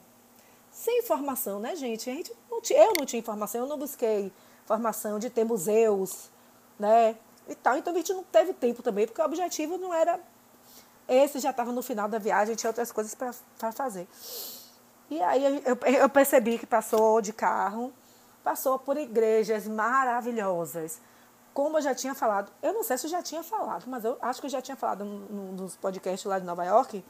Sem 0.70 1.00
informação, 1.00 1.58
né, 1.58 1.74
gente? 1.74 2.08
A 2.08 2.14
gente 2.14 2.32
não 2.48 2.60
tinha, 2.60 2.84
eu 2.84 2.92
não 2.96 3.04
tinha 3.04 3.18
informação, 3.18 3.62
eu 3.62 3.66
não 3.66 3.78
busquei 3.78 4.32
informação 4.64 5.18
de 5.18 5.28
ter 5.28 5.44
museus, 5.44 6.30
né? 6.78 7.16
E 7.48 7.54
tal. 7.56 7.76
Então 7.76 7.92
a 7.92 7.96
gente 7.96 8.12
não 8.12 8.22
teve 8.22 8.52
tempo 8.52 8.80
também, 8.80 9.06
porque 9.06 9.20
o 9.20 9.24
objetivo 9.24 9.76
não 9.76 9.92
era. 9.92 10.20
Esse 11.08 11.40
já 11.40 11.50
estava 11.50 11.72
no 11.72 11.82
final 11.82 12.08
da 12.08 12.18
viagem, 12.18 12.54
tinha 12.54 12.70
outras 12.70 12.92
coisas 12.92 13.14
para 13.14 13.72
fazer. 13.72 14.06
E 15.10 15.20
aí 15.20 15.62
eu, 15.64 15.78
eu 15.84 16.08
percebi 16.08 16.58
que 16.58 16.66
passou 16.66 17.20
de 17.20 17.32
carro, 17.32 17.92
passou 18.44 18.78
por 18.78 18.96
igrejas 18.96 19.66
maravilhosas. 19.66 21.00
Como 21.56 21.78
eu 21.78 21.80
já 21.80 21.94
tinha 21.94 22.14
falado, 22.14 22.52
eu 22.62 22.74
não 22.74 22.84
sei 22.84 22.98
se 22.98 23.06
eu 23.06 23.10
já 23.10 23.22
tinha 23.22 23.42
falado, 23.42 23.86
mas 23.86 24.04
eu 24.04 24.18
acho 24.20 24.42
que 24.42 24.46
eu 24.46 24.50
já 24.50 24.60
tinha 24.60 24.76
falado 24.76 25.06
nos 25.06 25.74
podcasts 25.74 26.26
lá 26.26 26.38
de 26.38 26.44
Nova 26.44 26.62
York, 26.66 27.02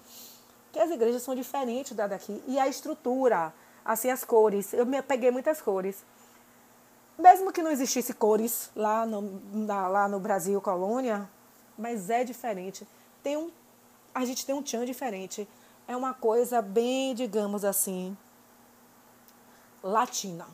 que 0.71 0.79
as 0.79 0.89
igrejas 0.89 1.23
são 1.23 1.35
diferentes 1.35 1.97
da 1.97 2.07
daqui. 2.07 2.41
E 2.47 2.57
a 2.57 2.69
estrutura, 2.69 3.53
assim, 3.85 4.09
as 4.09 4.25
cores. 4.25 4.73
Eu 4.73 4.87
me 4.87 5.03
peguei 5.03 5.33
muitas 5.33 5.61
cores. 5.61 6.05
Mesmo 7.19 7.53
que 7.53 7.61
não 7.61 7.73
existisse 7.73 8.15
cores 8.15 8.71
lá 8.77 9.05
no, 9.05 9.43
na, 9.53 9.89
lá 9.89 10.07
no 10.07 10.21
Brasil, 10.21 10.61
colônia, 10.61 11.29
mas 11.77 12.09
é 12.09 12.23
diferente. 12.23 12.87
Tem 13.25 13.37
um, 13.37 13.51
a 14.15 14.25
gente 14.25 14.47
tem 14.47 14.55
um 14.55 14.63
tchan 14.63 14.85
diferente. 14.85 15.49
É 15.89 15.97
uma 15.97 16.15
coisa 16.15 16.63
bem, 16.63 17.17
digamos 17.17 17.65
assim, 17.65 18.17
latina. 19.83 20.47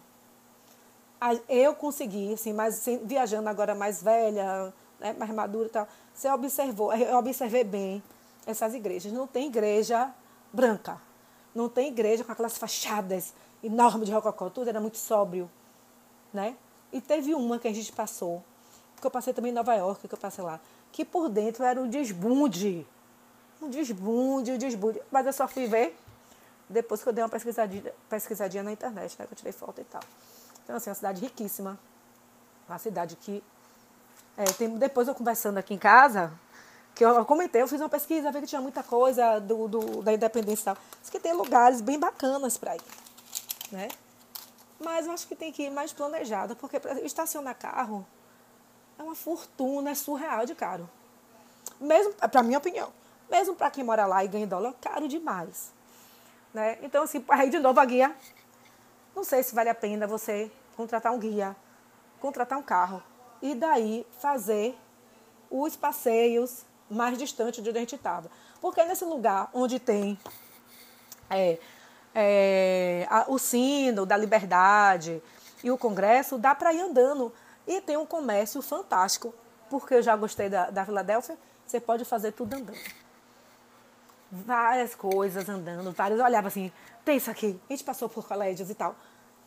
Eu 1.48 1.74
consegui, 1.74 2.32
assim, 2.32 2.52
mas 2.52 2.84
viajando 3.04 3.48
agora 3.48 3.74
mais 3.74 4.02
velha, 4.02 4.72
né, 4.98 5.12
mais 5.12 5.30
madura 5.30 5.66
e 5.66 5.70
tal, 5.70 5.86
você 6.14 6.28
observou, 6.28 6.92
eu 6.94 7.16
observei 7.16 7.64
bem 7.64 8.02
essas 8.46 8.74
igrejas. 8.74 9.12
Não 9.12 9.26
tem 9.26 9.46
igreja 9.46 10.12
branca. 10.52 11.00
Não 11.54 11.68
tem 11.68 11.88
igreja 11.88 12.24
com 12.24 12.32
aquelas 12.32 12.58
fachadas 12.58 13.32
enormes 13.62 14.06
de 14.06 14.12
rococó. 14.12 14.50
Tudo 14.50 14.68
era 14.68 14.80
muito 14.80 14.98
sóbrio. 14.98 15.50
Né? 16.32 16.56
E 16.92 17.00
teve 17.00 17.34
uma 17.34 17.58
que 17.58 17.68
a 17.68 17.72
gente 17.72 17.92
passou, 17.92 18.42
que 19.00 19.06
eu 19.06 19.10
passei 19.10 19.32
também 19.32 19.50
em 19.50 19.54
Nova 19.54 19.74
York, 19.74 20.08
que 20.08 20.14
eu 20.14 20.18
passei 20.18 20.42
lá, 20.42 20.60
que 20.90 21.04
por 21.04 21.28
dentro 21.28 21.64
era 21.64 21.80
um 21.80 21.88
desbunde. 21.88 22.86
Um 23.60 23.68
desbunde, 23.68 24.52
um 24.52 24.58
desbunde. 24.58 25.00
Mas 25.10 25.26
eu 25.26 25.32
só 25.32 25.46
fui 25.46 25.66
ver 25.66 25.96
depois 26.68 27.02
que 27.02 27.08
eu 27.08 27.12
dei 27.12 27.22
uma 27.22 27.28
pesquisadinha, 27.28 27.92
pesquisadinha 28.08 28.62
na 28.62 28.72
internet, 28.72 29.16
né? 29.18 29.26
Que 29.26 29.32
eu 29.32 29.36
tirei 29.36 29.52
foto 29.52 29.80
e 29.80 29.84
tal. 29.84 30.02
Então, 30.64 30.76
assim, 30.76 30.90
é 30.90 30.92
uma 30.92 30.96
cidade 30.96 31.20
riquíssima. 31.20 31.78
Uma 32.68 32.78
cidade 32.78 33.16
que. 33.16 33.42
É, 34.36 34.44
tem, 34.44 34.76
depois 34.78 35.08
eu 35.08 35.14
conversando 35.14 35.58
aqui 35.58 35.74
em 35.74 35.78
casa, 35.78 36.32
que 36.94 37.04
eu 37.04 37.24
comentei, 37.24 37.62
eu 37.62 37.68
fiz 37.68 37.80
uma 37.80 37.88
pesquisa, 37.88 38.30
vi 38.30 38.40
que 38.40 38.46
tinha 38.46 38.60
muita 38.60 38.82
coisa 38.82 39.38
do, 39.38 39.68
do 39.68 40.02
da 40.02 40.12
independência 40.12 40.62
e 40.62 40.64
tal. 40.64 40.76
Diz 41.00 41.10
que 41.10 41.20
tem 41.20 41.32
lugares 41.32 41.80
bem 41.80 41.98
bacanas 41.98 42.56
para 42.56 42.76
ir, 42.76 42.82
né? 43.70 43.88
Mas 44.80 45.06
eu 45.06 45.12
acho 45.12 45.26
que 45.26 45.36
tem 45.36 45.52
que 45.52 45.64
ir 45.64 45.70
mais 45.70 45.92
planejado, 45.92 46.56
porque 46.56 46.80
estacionar 47.04 47.54
carro 47.54 48.06
é 48.98 49.02
uma 49.02 49.14
fortuna, 49.14 49.90
é 49.90 49.94
surreal 49.94 50.44
de 50.44 50.54
caro. 50.54 50.88
Mesmo, 51.80 52.12
para 52.14 52.42
minha 52.42 52.58
opinião, 52.58 52.92
mesmo 53.30 53.54
para 53.54 53.70
quem 53.70 53.84
mora 53.84 54.06
lá 54.06 54.24
e 54.24 54.28
ganha 54.28 54.46
dólar, 54.46 54.74
caro 54.80 55.08
demais. 55.08 55.72
Né? 56.52 56.78
Então, 56.82 57.04
assim, 57.04 57.24
aí 57.28 57.48
de 57.48 57.58
novo 57.58 57.80
a 57.80 57.84
guia, 57.84 58.14
não 59.14 59.24
sei 59.24 59.42
se 59.42 59.54
vale 59.54 59.68
a 59.68 59.74
pena 59.74 60.06
você 60.06 60.50
contratar 60.76 61.12
um 61.12 61.18
guia, 61.18 61.54
contratar 62.20 62.58
um 62.58 62.62
carro 62.62 63.02
e 63.40 63.54
daí 63.54 64.06
fazer 64.20 64.78
os 65.50 65.76
passeios 65.76 66.64
mais 66.88 67.18
distante 67.18 67.60
de 67.60 67.68
onde 67.68 67.78
a 67.78 67.80
gente 67.80 67.94
estava. 67.94 68.30
Porque 68.60 68.82
nesse 68.84 69.04
lugar 69.04 69.50
onde 69.52 69.78
tem 69.78 70.18
é, 71.28 71.58
é, 72.14 73.06
a, 73.10 73.24
o 73.28 73.38
sino 73.38 74.06
da 74.06 74.16
liberdade 74.16 75.22
e 75.62 75.70
o 75.70 75.78
congresso, 75.78 76.38
dá 76.38 76.54
para 76.54 76.72
ir 76.72 76.80
andando. 76.80 77.32
E 77.66 77.80
tem 77.80 77.96
um 77.96 78.06
comércio 78.06 78.60
fantástico, 78.60 79.34
porque 79.70 79.94
eu 79.94 80.02
já 80.02 80.16
gostei 80.16 80.48
da, 80.48 80.70
da 80.70 80.84
Filadélfia, 80.84 81.36
você 81.66 81.80
pode 81.80 82.04
fazer 82.04 82.32
tudo 82.32 82.54
andando. 82.54 83.01
Várias 84.34 84.94
coisas 84.94 85.46
andando, 85.46 85.92
várias. 85.92 86.18
Eu 86.18 86.24
olhava 86.24 86.48
assim, 86.48 86.72
tem 87.04 87.18
isso 87.18 87.30
aqui. 87.30 87.60
A 87.68 87.72
gente 87.74 87.84
passou 87.84 88.08
por 88.08 88.26
colégios 88.26 88.70
e 88.70 88.74
tal. 88.74 88.96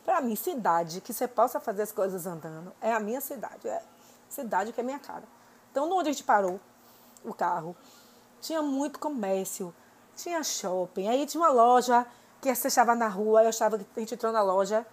Para 0.05 0.21
mim, 0.21 0.35
cidade 0.35 1.01
que 1.01 1.11
você 1.11 1.27
possa 1.27 1.59
fazer 1.59 1.81
as 1.81 1.91
coisas 1.91 2.27
andando 2.27 2.71
é 2.79 2.93
a 2.93 2.99
minha 2.99 3.19
cidade. 3.19 3.67
É 3.67 3.81
cidade 4.29 4.71
que 4.71 4.79
é 4.79 4.83
minha 4.83 4.99
cara. 4.99 5.23
Então, 5.71 5.91
onde 5.91 6.09
a 6.09 6.11
gente 6.11 6.23
parou, 6.23 6.59
o 7.23 7.33
carro. 7.33 7.75
Tinha 8.39 8.61
muito 8.61 8.99
comércio, 8.99 9.73
tinha 10.15 10.43
shopping. 10.43 11.07
Aí 11.07 11.25
tinha 11.25 11.41
uma 11.41 11.51
loja 11.51 12.05
que 12.39 12.53
você 12.53 12.67
estava 12.67 12.93
na 12.93 13.07
rua, 13.07 13.41
eu 13.41 13.49
achava 13.49 13.79
que 13.79 13.85
a 13.95 13.99
gente 13.99 14.13
entrou 14.13 14.31
na 14.31 14.43
loja, 14.43 14.85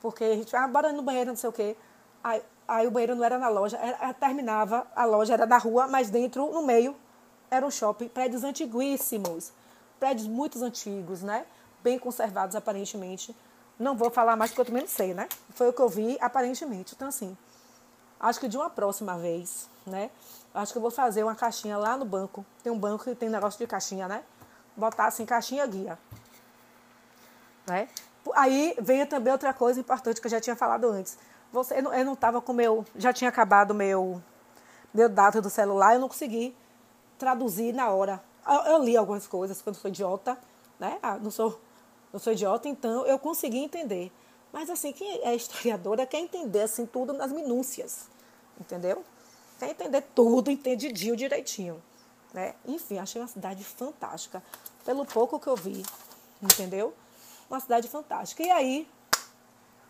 porque 0.00 0.24
a 0.24 0.34
gente, 0.34 0.56
ah, 0.56 0.66
bora 0.66 0.92
no 0.92 1.02
banheiro, 1.02 1.30
não 1.30 1.36
sei 1.36 1.48
o 1.48 1.52
quê. 1.52 1.76
Aí, 2.24 2.42
aí 2.66 2.86
o 2.86 2.90
banheiro 2.90 3.14
não 3.14 3.24
era 3.24 3.38
na 3.38 3.48
loja, 3.48 3.76
era, 3.76 4.12
terminava, 4.12 4.86
a 4.96 5.04
loja 5.04 5.34
era 5.34 5.46
da 5.46 5.58
rua, 5.58 5.86
mas 5.86 6.10
dentro, 6.10 6.50
no 6.50 6.62
meio, 6.62 6.96
era 7.52 7.66
um 7.66 7.70
shopping, 7.70 8.08
prédios 8.08 8.44
antiguíssimos, 8.44 9.52
prédios 10.00 10.26
muito 10.26 10.62
antigos, 10.64 11.22
né? 11.22 11.44
Bem 11.82 11.98
conservados 11.98 12.56
aparentemente. 12.56 13.36
Não 13.78 13.94
vou 13.94 14.10
falar 14.10 14.36
mais 14.36 14.50
porque 14.50 14.62
eu 14.62 14.64
também 14.64 14.82
não 14.82 14.88
sei, 14.88 15.12
né? 15.12 15.28
Foi 15.50 15.68
o 15.68 15.72
que 15.72 15.82
eu 15.82 15.88
vi 15.88 16.16
aparentemente. 16.18 16.94
Então, 16.94 17.08
assim, 17.08 17.36
acho 18.18 18.40
que 18.40 18.48
de 18.48 18.56
uma 18.56 18.70
próxima 18.70 19.18
vez, 19.18 19.68
né? 19.86 20.10
Acho 20.54 20.72
que 20.72 20.78
eu 20.78 20.82
vou 20.82 20.90
fazer 20.90 21.22
uma 21.24 21.34
caixinha 21.34 21.76
lá 21.76 21.94
no 21.94 22.06
banco. 22.06 22.44
Tem 22.62 22.72
um 22.72 22.78
banco 22.78 23.04
que 23.04 23.14
tem 23.14 23.28
negócio 23.28 23.58
de 23.58 23.66
caixinha, 23.66 24.08
né? 24.08 24.22
Botar 24.74 25.08
assim, 25.08 25.26
caixinha 25.26 25.66
guia. 25.66 25.98
Né? 27.66 27.86
Aí 28.34 28.74
vem 28.80 29.04
também 29.04 29.30
outra 29.30 29.52
coisa 29.52 29.78
importante 29.78 30.22
que 30.22 30.26
eu 30.26 30.30
já 30.30 30.40
tinha 30.40 30.56
falado 30.56 30.88
antes. 30.88 31.18
Você, 31.52 31.74
eu 31.76 32.04
não 32.04 32.14
estava 32.14 32.40
com 32.40 32.54
meu. 32.54 32.86
Já 32.96 33.12
tinha 33.12 33.28
acabado 33.28 33.74
meu, 33.74 34.22
meu 34.94 35.10
data 35.10 35.38
do 35.42 35.50
celular, 35.50 35.94
eu 35.94 36.00
não 36.00 36.08
consegui 36.08 36.56
traduzir 37.18 37.72
na 37.72 37.90
hora. 37.90 38.22
Eu, 38.46 38.72
eu 38.72 38.84
li 38.84 38.96
algumas 38.96 39.26
coisas 39.26 39.62
quando 39.62 39.76
sou 39.76 39.88
idiota, 39.88 40.38
né? 40.78 40.98
Ah, 41.02 41.18
não 41.18 41.30
sou, 41.30 41.60
não 42.12 42.18
sou 42.20 42.32
idiota, 42.32 42.68
então 42.68 43.06
eu 43.06 43.18
consegui 43.18 43.58
entender. 43.58 44.12
Mas 44.52 44.68
assim, 44.68 44.92
quem 44.92 45.20
é 45.22 45.34
historiadora 45.34 46.06
quer 46.06 46.18
entender 46.18 46.62
assim 46.62 46.84
tudo 46.84 47.12
nas 47.12 47.32
minúcias, 47.32 48.08
entendeu? 48.60 49.04
Quer 49.58 49.70
entender 49.70 50.02
tudo, 50.14 50.50
entendidinho 50.50 51.16
direitinho. 51.16 51.82
Né? 52.34 52.54
Enfim, 52.66 52.98
achei 52.98 53.20
uma 53.20 53.28
cidade 53.28 53.62
fantástica. 53.64 54.42
Pelo 54.84 55.06
pouco 55.06 55.38
que 55.38 55.46
eu 55.46 55.56
vi, 55.56 55.84
entendeu? 56.42 56.92
Uma 57.48 57.60
cidade 57.60 57.88
fantástica. 57.88 58.42
E 58.42 58.50
aí, 58.50 58.88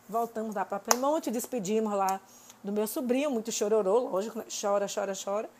voltamos 0.09 0.55
lá 0.55 0.65
para 0.65 0.79
Playmonte, 0.79 1.31
despedimos 1.31 1.93
lá 1.93 2.21
do 2.63 2.71
meu 2.71 2.87
sobrinho, 2.87 3.31
muito 3.31 3.51
chororô, 3.51 3.99
lógico, 3.99 4.39
né? 4.39 4.45
chora, 4.61 4.87
chora, 4.93 5.13
chora. 5.15 5.51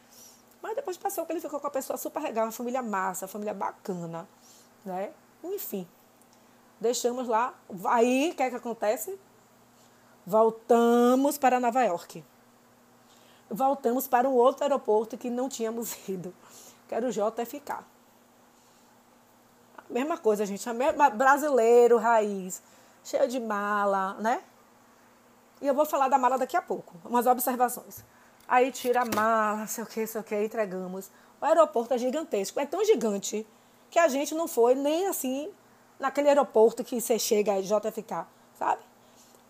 Mas 0.63 0.77
depois 0.77 0.97
passou 0.97 1.27
que 1.27 1.33
ele 1.33 1.41
ficou 1.41 1.59
com 1.59 1.67
uma 1.67 1.73
pessoa 1.73 1.97
super 1.97 2.23
legal, 2.23 2.47
uma 2.47 2.53
família 2.53 2.83
massa, 2.83 3.25
uma 3.25 3.29
família 3.29 3.53
bacana, 3.53 4.29
né? 4.85 5.13
Enfim, 5.43 5.87
deixamos 6.81 7.27
lá. 7.27 7.53
Aí, 7.87 8.31
o 8.31 8.35
que 8.37 8.43
é 8.43 8.51
que 8.51 8.57
acontece? 8.57 9.19
Voltamos 10.25 11.37
para 11.37 11.59
Nova 11.59 11.83
York 11.83 12.25
voltamos 13.53 14.09
para 14.09 14.29
um 14.29 14.33
outro 14.33 14.65
aeroporto 14.65 15.17
que 15.17 15.31
não 15.31 15.49
tínhamos 15.49 15.97
ido, 16.09 16.35
que 16.89 16.95
era 16.95 17.07
o 17.07 17.11
JFK. 17.11 17.73
A 17.73 17.85
mesma 19.91 20.17
coisa, 20.17 20.47
gente, 20.47 20.69
a 20.69 20.73
mesma, 20.73 21.11
brasileiro, 21.11 21.99
raiz, 21.99 22.63
cheio 23.05 23.29
de 23.29 23.39
mala, 23.39 24.15
né? 24.15 24.43
E 25.61 25.67
eu 25.67 25.75
vou 25.75 25.85
falar 25.85 26.09
da 26.09 26.19
mala 26.19 26.39
daqui 26.39 26.57
a 26.57 26.63
pouco, 26.63 26.95
umas 27.05 27.27
observações. 27.27 28.05
Aí 28.53 28.71
tira 28.71 29.01
a 29.01 29.05
mala, 29.07 29.67
sei 29.67 29.83
o 29.83 29.87
que, 29.87 30.07
sei 30.07 30.21
o 30.21 30.25
que, 30.25 30.45
entregamos. 30.45 31.11
O 31.41 31.45
aeroporto 31.47 31.95
é 31.95 31.97
gigantesco, 31.97 32.61
é 32.61 32.67
tão 32.67 32.85
gigante 32.85 33.47
que 33.91 33.99
a 33.99 34.09
gente 34.09 34.35
não 34.35 34.47
foi 34.47 34.75
nem 34.75 35.07
assim 35.07 35.51
naquele 35.99 36.29
aeroporto 36.29 36.85
que 36.85 37.01
você 37.01 37.19
chega 37.19 37.55
aí, 37.55 37.63
JFK, 37.63 38.27
sabe? 38.59 38.83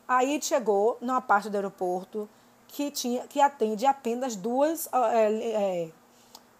Aí 0.06 0.40
chegou 0.40 0.98
numa 1.00 1.20
parte 1.20 1.50
do 1.50 1.56
aeroporto 1.56 2.30
que, 2.68 2.92
tinha, 2.92 3.26
que 3.26 3.40
atende 3.40 3.86
apenas 3.86 4.36
duas, 4.36 4.88
é, 4.92 5.86
é, 5.86 5.90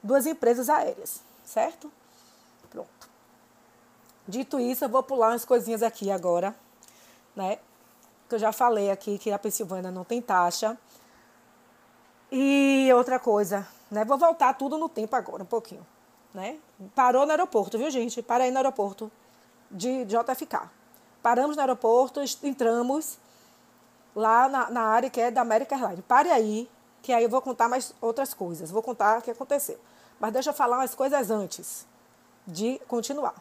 duas 0.02 0.26
empresas 0.26 0.68
aéreas, 0.68 1.22
certo? 1.44 1.92
Pronto. 2.68 3.08
Dito 4.26 4.58
isso, 4.58 4.84
eu 4.84 4.88
vou 4.88 5.04
pular 5.04 5.28
umas 5.28 5.44
coisinhas 5.44 5.80
aqui 5.80 6.10
agora, 6.10 6.56
né? 7.36 7.60
Que 8.28 8.34
eu 8.34 8.38
já 8.40 8.50
falei 8.50 8.90
aqui 8.90 9.16
que 9.16 9.30
a 9.30 9.38
Pensilvânia 9.38 9.92
não 9.92 10.02
tem 10.02 10.20
taxa. 10.20 10.76
E 12.34 12.90
outra 12.94 13.18
coisa, 13.18 13.68
né? 13.90 14.06
Vou 14.06 14.16
voltar 14.16 14.54
tudo 14.54 14.78
no 14.78 14.88
tempo 14.88 15.14
agora, 15.14 15.42
um 15.42 15.46
pouquinho, 15.46 15.86
né? 16.32 16.58
Parou 16.94 17.26
no 17.26 17.30
aeroporto, 17.30 17.76
viu, 17.76 17.90
gente? 17.90 18.22
Para 18.22 18.44
aí 18.44 18.50
no 18.50 18.56
aeroporto 18.56 19.12
de 19.70 20.06
JFK. 20.06 20.70
Paramos 21.22 21.56
no 21.56 21.60
aeroporto, 21.60 22.20
entramos 22.42 23.18
lá 24.16 24.48
na, 24.48 24.70
na 24.70 24.80
área 24.80 25.10
que 25.10 25.20
é 25.20 25.30
da 25.30 25.42
American 25.42 25.78
Airlines. 25.78 26.04
Pare 26.08 26.30
aí, 26.30 26.70
que 27.02 27.12
aí 27.12 27.22
eu 27.22 27.28
vou 27.28 27.42
contar 27.42 27.68
mais 27.68 27.94
outras 28.00 28.32
coisas. 28.32 28.70
Vou 28.70 28.82
contar 28.82 29.18
o 29.18 29.22
que 29.22 29.30
aconteceu. 29.30 29.78
Mas 30.18 30.32
deixa 30.32 30.48
eu 30.50 30.54
falar 30.54 30.78
umas 30.78 30.94
coisas 30.94 31.30
antes 31.30 31.86
de 32.46 32.80
continuar. 32.88 33.34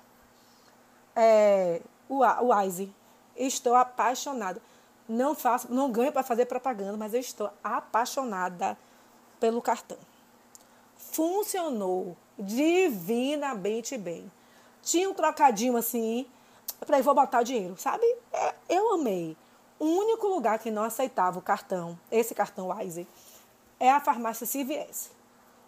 É, 1.16 1.82
o, 2.10 2.26
o. 2.26 2.90
Estou 3.38 3.74
apaixonada. 3.74 4.62
Não 5.08 5.36
faço, 5.36 5.72
não 5.74 5.92
ganho 5.92 6.12
para 6.12 6.24
fazer 6.24 6.46
propaganda, 6.46 6.98
mas 6.98 7.14
eu 7.14 7.20
estou 7.20 7.52
apaixonada 7.64 8.78
pelo 9.40 9.62
cartão. 9.62 9.98
Funcionou 10.96 12.16
divinamente 12.38 13.98
bem. 13.98 14.32
Tinha 14.82 15.10
um 15.10 15.14
trocadinho 15.14 15.76
assim, 15.76 16.26
para 16.86 17.02
vou 17.02 17.14
botar 17.14 17.42
o 17.42 17.44
dinheiro, 17.44 17.76
sabe? 17.78 18.06
É, 18.32 18.56
eu 18.70 18.94
amei. 18.94 19.36
O 19.80 19.86
único 19.86 20.28
lugar 20.28 20.60
que 20.60 20.70
não 20.70 20.84
aceitava 20.84 21.40
o 21.40 21.42
cartão, 21.42 22.00
esse 22.12 22.36
cartão 22.36 22.70
Wise, 22.70 23.08
é 23.80 23.92
a 23.92 24.00
farmácia 24.00 24.46
CVS. 24.46 25.12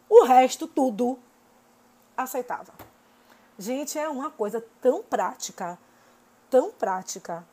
O 0.07 0.23
resto, 0.23 0.67
tudo, 0.67 1.17
aceitava. 2.15 2.71
Gente, 3.57 3.97
é 3.97 4.07
uma 4.07 4.29
coisa 4.29 4.63
tão 4.81 5.01
prática, 5.01 5.79
tão 6.49 6.71
prática, 6.71 7.45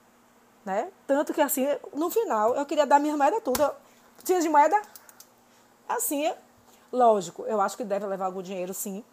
né? 0.64 0.90
Tanto 1.07 1.33
que 1.33 1.40
assim, 1.40 1.67
no 1.93 2.11
final, 2.11 2.55
eu 2.55 2.67
queria 2.67 2.87
dar 2.87 2.99
minha 2.99 3.17
moeda 3.17 3.40
tudo. 3.40 3.71
Tinha 4.25 4.40
de 4.40 4.49
moeda? 4.49 4.81
Assim, 5.88 6.33
lógico, 6.93 7.45
eu 7.47 7.61
acho 7.61 7.76
que 7.76 7.85
deve 7.85 8.07
levar 8.07 8.26
algum 8.26 8.43
dinheiro, 8.43 8.73
sim. 8.73 9.05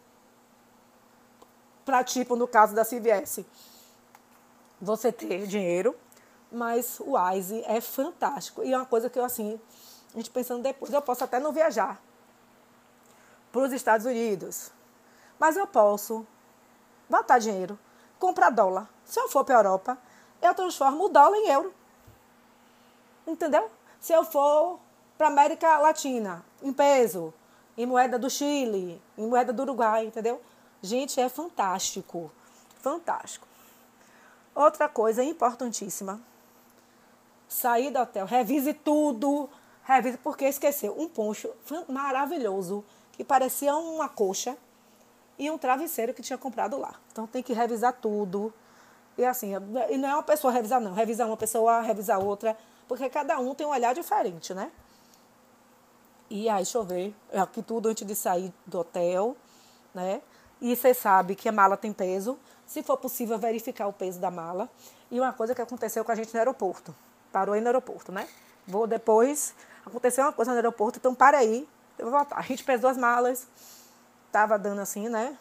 Para, 1.85 2.03
tipo, 2.03 2.35
no 2.35 2.47
caso 2.47 2.75
da 2.75 2.83
CVS, 2.83 3.45
você 4.81 5.11
ter 5.11 5.47
dinheiro 5.47 5.95
mas 6.51 6.99
o 6.99 7.17
Wise 7.17 7.63
é 7.65 7.81
fantástico. 7.81 8.63
E 8.63 8.73
é 8.73 8.77
uma 8.77 8.85
coisa 8.85 9.09
que 9.09 9.19
eu, 9.19 9.25
assim, 9.25 9.59
a 10.13 10.17
gente 10.17 10.29
pensando 10.29 10.63
depois, 10.63 10.91
eu 10.91 11.01
posso 11.01 11.23
até 11.23 11.39
não 11.39 11.51
viajar 11.51 12.01
para 13.51 13.61
os 13.61 13.71
Estados 13.71 14.05
Unidos, 14.05 14.71
mas 15.39 15.57
eu 15.57 15.67
posso 15.67 16.25
botar 17.09 17.39
dinheiro, 17.39 17.77
comprar 18.19 18.49
dólar. 18.49 18.89
Se 19.05 19.19
eu 19.19 19.29
for 19.29 19.43
para 19.43 19.55
a 19.55 19.59
Europa, 19.59 19.97
eu 20.41 20.53
transformo 20.53 21.05
o 21.05 21.09
dólar 21.09 21.37
em 21.37 21.49
euro. 21.49 21.73
Entendeu? 23.25 23.69
Se 23.99 24.13
eu 24.13 24.23
for 24.23 24.79
para 25.17 25.27
América 25.27 25.77
Latina, 25.79 26.45
em 26.61 26.71
peso, 26.71 27.33
em 27.77 27.85
moeda 27.85 28.17
do 28.17 28.29
Chile, 28.29 29.01
em 29.17 29.27
moeda 29.27 29.51
do 29.51 29.61
Uruguai, 29.63 30.05
entendeu? 30.05 30.41
Gente, 30.81 31.19
é 31.19 31.27
fantástico. 31.27 32.31
Fantástico. 32.79 33.47
Outra 34.55 34.87
coisa 34.87 35.23
importantíssima 35.23 36.21
sair 37.47 37.91
do 37.91 37.99
hotel, 37.99 38.25
revise 38.25 38.73
tudo, 38.73 39.49
revise, 39.83 40.17
porque 40.17 40.45
esqueceu 40.45 40.99
um 40.99 41.07
poncho 41.07 41.49
maravilhoso, 41.87 42.83
que 43.13 43.23
parecia 43.23 43.75
uma 43.75 44.09
coxa, 44.09 44.57
e 45.39 45.51
um 45.51 45.57
travesseiro 45.57 46.13
que 46.13 46.21
tinha 46.21 46.37
comprado 46.37 46.77
lá. 46.77 46.95
Então 47.11 47.27
tem 47.27 47.43
que 47.43 47.53
revisar 47.53 47.93
tudo. 47.93 48.53
E 49.17 49.25
assim, 49.25 49.53
e 49.89 49.97
não 49.97 50.09
é 50.09 50.13
uma 50.13 50.23
pessoa 50.23 50.53
revisar, 50.53 50.79
não. 50.79 50.93
Revisar 50.93 51.27
uma 51.27 51.37
pessoa, 51.37 51.81
revisar 51.81 52.19
outra, 52.19 52.57
porque 52.87 53.09
cada 53.09 53.39
um 53.39 53.55
tem 53.55 53.65
um 53.65 53.71
olhar 53.71 53.93
diferente, 53.95 54.53
né? 54.53 54.71
E 56.29 56.49
aí, 56.49 56.57
deixa 56.57 56.77
eu 56.77 56.83
ver, 56.83 57.15
aqui 57.33 57.61
tudo 57.63 57.89
antes 57.89 58.05
de 58.05 58.13
sair 58.13 58.53
do 58.65 58.79
hotel, 58.79 59.35
né? 59.93 60.21
E 60.61 60.75
você 60.75 60.93
sabe 60.93 61.35
que 61.35 61.47
a 61.47 61.51
mala 61.51 61.77
tem 61.77 61.93
peso. 61.93 62.37
Se 62.65 62.83
for 62.83 62.97
possível, 62.97 63.37
verificar 63.37 63.87
o 63.87 63.93
peso 63.93 64.19
da 64.19 64.29
mala. 64.29 64.69
E 65.09 65.19
uma 65.19 65.31
coisa 65.31 65.55
que 65.55 65.61
aconteceu 65.61 66.03
com 66.03 66.11
a 66.11 66.15
gente 66.15 66.33
no 66.33 66.39
aeroporto 66.39 66.93
parou 67.31 67.53
aí 67.53 67.61
no 67.61 67.67
aeroporto, 67.67 68.11
né? 68.11 68.27
Vou 68.65 68.87
depois. 68.87 69.53
Aconteceu 69.85 70.25
uma 70.25 70.33
coisa 70.33 70.51
no 70.51 70.57
aeroporto, 70.57 70.97
então 70.97 71.13
para 71.13 71.37
aí, 71.37 71.67
eu 71.97 72.09
vou 72.09 72.19
voltar. 72.19 72.37
A 72.37 72.41
gente 72.41 72.63
pesou 72.63 72.89
as 72.89 72.97
malas, 72.97 73.47
tava 74.31 74.57
dando 74.57 74.81
assim, 74.81 75.07
né? 75.07 75.37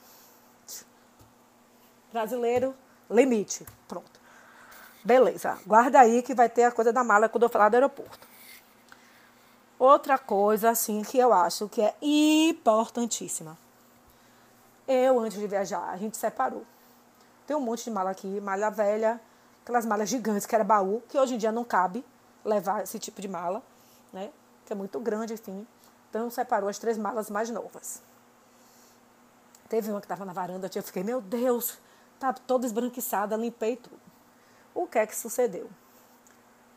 Brasileiro, 2.12 2.74
limite. 3.10 3.66
Pronto. 3.88 4.20
Beleza. 5.04 5.58
Guarda 5.66 6.00
aí 6.00 6.22
que 6.22 6.34
vai 6.34 6.48
ter 6.48 6.64
a 6.64 6.72
coisa 6.72 6.92
da 6.92 7.04
mala 7.04 7.28
quando 7.28 7.44
eu 7.44 7.48
falar 7.48 7.68
do 7.68 7.74
aeroporto. 7.74 8.26
Outra 9.78 10.18
coisa, 10.18 10.70
assim, 10.70 11.02
que 11.02 11.18
eu 11.18 11.32
acho 11.32 11.68
que 11.68 11.82
é 11.82 11.94
importantíssima. 12.00 13.56
Eu, 14.88 15.20
antes 15.20 15.38
de 15.38 15.46
viajar, 15.46 15.90
a 15.90 15.96
gente 15.96 16.16
separou. 16.16 16.64
Tem 17.46 17.56
um 17.56 17.60
monte 17.60 17.84
de 17.84 17.90
mala 17.90 18.10
aqui, 18.10 18.40
malha 18.40 18.70
velha, 18.70 19.20
aquelas 19.62 19.84
malas 19.84 20.08
gigantes 20.08 20.46
que 20.46 20.54
era 20.54 20.64
baú, 20.64 21.02
que 21.08 21.18
hoje 21.18 21.34
em 21.34 21.38
dia 21.38 21.52
não 21.52 21.64
cabe 21.64 22.04
levar 22.44 22.84
esse 22.84 22.98
tipo 22.98 23.20
de 23.20 23.28
mala, 23.28 23.62
né? 24.12 24.30
Que 24.64 24.72
é 24.72 24.76
muito 24.76 24.98
grande, 24.98 25.34
enfim. 25.34 25.66
Então 26.08 26.30
separou 26.30 26.68
as 26.68 26.78
três 26.78 26.96
malas 26.96 27.28
mais 27.28 27.50
novas. 27.50 28.00
Teve 29.68 29.90
uma 29.90 30.00
que 30.00 30.06
estava 30.06 30.24
na 30.24 30.32
varanda, 30.32 30.70
eu 30.74 30.82
fiquei, 30.82 31.02
meu 31.02 31.20
Deus, 31.20 31.78
tá 32.18 32.32
toda 32.32 32.66
esbranquiçada, 32.66 33.36
limpei 33.36 33.76
tudo. 33.76 34.00
O 34.74 34.86
que 34.86 34.98
é 34.98 35.06
que 35.06 35.16
sucedeu? 35.16 35.68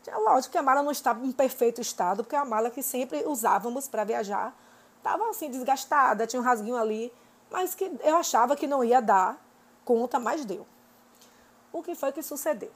É 0.06 0.16
lógico 0.16 0.52
que 0.52 0.58
a 0.58 0.62
mala 0.62 0.82
não 0.82 0.90
estava 0.90 1.24
em 1.24 1.32
perfeito 1.32 1.80
estado, 1.80 2.24
porque 2.24 2.34
a 2.34 2.44
mala 2.44 2.70
que 2.70 2.82
sempre 2.82 3.22
usávamos 3.26 3.86
para 3.86 4.04
viajar 4.04 4.54
estava 4.96 5.28
assim 5.28 5.50
desgastada, 5.50 6.26
tinha 6.26 6.40
um 6.40 6.44
rasguinho 6.44 6.76
ali, 6.76 7.12
mas 7.50 7.74
que 7.74 7.90
eu 8.02 8.16
achava 8.16 8.56
que 8.56 8.66
não 8.66 8.82
ia 8.82 9.00
dar 9.00 9.38
conta, 9.84 10.18
mas 10.18 10.44
deu. 10.44 10.66
O 11.72 11.82
que 11.82 11.94
foi 11.94 12.12
que 12.12 12.22
sucedeu? 12.22 12.72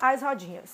As 0.00 0.22
rodinhas. 0.22 0.70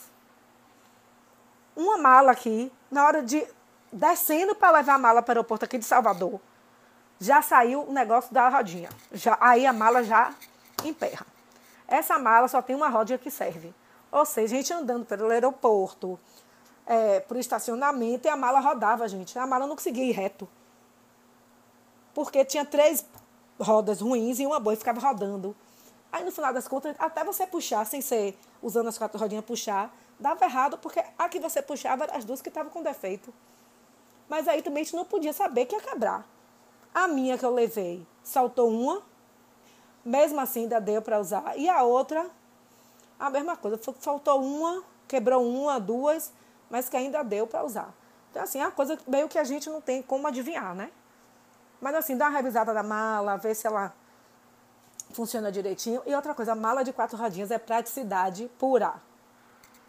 Uma 1.76 1.98
mala 1.98 2.32
aqui, 2.32 2.72
na 2.90 3.04
hora 3.04 3.22
de 3.22 3.46
descendo 3.92 4.54
para 4.54 4.78
levar 4.78 4.94
a 4.94 4.98
mala 4.98 5.22
para 5.22 5.32
o 5.32 5.38
aeroporto 5.38 5.64
aqui 5.64 5.78
de 5.78 5.84
Salvador, 5.84 6.40
já 7.18 7.42
saiu 7.42 7.82
o 7.82 7.92
negócio 7.92 8.32
da 8.32 8.48
rodinha. 8.48 8.88
Já, 9.12 9.36
aí 9.40 9.66
a 9.66 9.72
mala 9.72 10.02
já 10.02 10.32
emperra. 10.88 11.26
Essa 11.86 12.18
mala 12.18 12.48
só 12.48 12.62
tem 12.62 12.76
uma 12.76 12.88
rodinha 12.88 13.18
que 13.18 13.30
serve. 13.30 13.74
Ou 14.12 14.24
seja, 14.24 14.54
a 14.54 14.58
gente 14.58 14.72
andando 14.72 15.04
pelo 15.04 15.30
aeroporto, 15.30 16.18
é, 16.86 17.20
para 17.20 17.36
o 17.36 17.40
estacionamento, 17.40 18.26
e 18.26 18.30
a 18.30 18.36
mala 18.36 18.60
rodava, 18.60 19.06
gente. 19.08 19.38
A 19.38 19.46
mala 19.46 19.66
não 19.66 19.76
conseguia 19.76 20.04
ir 20.04 20.12
reto. 20.12 20.48
Porque 22.14 22.44
tinha 22.44 22.64
três 22.64 23.04
rodas 23.60 24.00
ruins 24.00 24.40
e 24.40 24.46
uma 24.46 24.58
boa 24.58 24.74
e 24.74 24.76
ficava 24.76 25.00
rodando. 25.00 25.54
Aí 26.12 26.24
no 26.24 26.32
final 26.32 26.52
das 26.52 26.66
contas, 26.66 26.96
até 26.98 27.22
você 27.22 27.46
puxar, 27.46 27.86
sem 27.86 28.00
ser 28.00 28.36
usando 28.60 28.88
as 28.88 28.98
quatro 28.98 29.18
rodinhas 29.18 29.44
puxar, 29.44 29.94
dava 30.18 30.44
errado, 30.44 30.76
porque 30.78 31.02
a 31.16 31.28
que 31.28 31.38
você 31.38 31.62
puxava 31.62 32.04
eram 32.04 32.16
as 32.16 32.24
duas 32.24 32.42
que 32.42 32.48
estavam 32.48 32.70
com 32.70 32.82
defeito. 32.82 33.32
Mas 34.28 34.48
aí 34.48 34.62
também 34.62 34.82
a 34.82 34.84
gente 34.84 34.96
não 34.96 35.04
podia 35.04 35.32
saber 35.32 35.66
que 35.66 35.74
ia 35.74 35.80
quebrar. 35.80 36.26
A 36.92 37.06
minha 37.06 37.38
que 37.38 37.44
eu 37.44 37.54
levei 37.54 38.04
saltou 38.22 38.68
uma, 38.68 39.02
mesmo 40.04 40.40
assim 40.40 40.62
ainda 40.62 40.80
deu 40.80 41.02
para 41.02 41.18
usar. 41.18 41.56
E 41.56 41.68
a 41.68 41.82
outra, 41.82 42.26
a 43.18 43.30
mesma 43.30 43.56
coisa, 43.56 43.78
faltou 44.00 44.42
uma, 44.42 44.82
quebrou 45.06 45.46
uma, 45.46 45.78
duas, 45.78 46.32
mas 46.68 46.88
que 46.88 46.96
ainda 46.96 47.22
deu 47.22 47.46
para 47.46 47.64
usar. 47.64 47.92
Então, 48.30 48.42
assim, 48.42 48.60
é 48.60 48.64
uma 48.64 48.70
coisa 48.70 48.98
meio 49.06 49.28
que 49.28 49.38
a 49.38 49.44
gente 49.44 49.68
não 49.68 49.80
tem 49.80 50.02
como 50.02 50.26
adivinhar, 50.26 50.74
né? 50.74 50.90
Mas, 51.80 51.94
assim, 51.94 52.16
dá 52.16 52.26
uma 52.28 52.36
revisada 52.36 52.72
da 52.72 52.82
mala, 52.82 53.36
ver 53.36 53.54
se 53.54 53.66
ela 53.66 53.92
funciona 55.12 55.50
direitinho. 55.50 56.02
E 56.06 56.14
outra 56.14 56.34
coisa, 56.34 56.52
a 56.52 56.54
mala 56.54 56.84
de 56.84 56.92
quatro 56.92 57.16
rodinhas 57.16 57.50
é 57.50 57.58
praticidade 57.58 58.50
pura, 58.58 58.94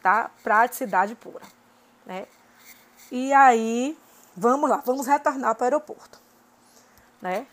tá? 0.01 0.31
Praticidade 0.41 1.15
pura, 1.15 1.45
né? 2.05 2.27
E 3.11 3.31
aí, 3.33 3.97
vamos 4.35 4.69
lá, 4.69 4.77
vamos 4.77 5.05
retornar 5.05 5.53
para 5.55 5.63
o 5.63 5.65
aeroporto, 5.65 6.19
né? 7.21 7.45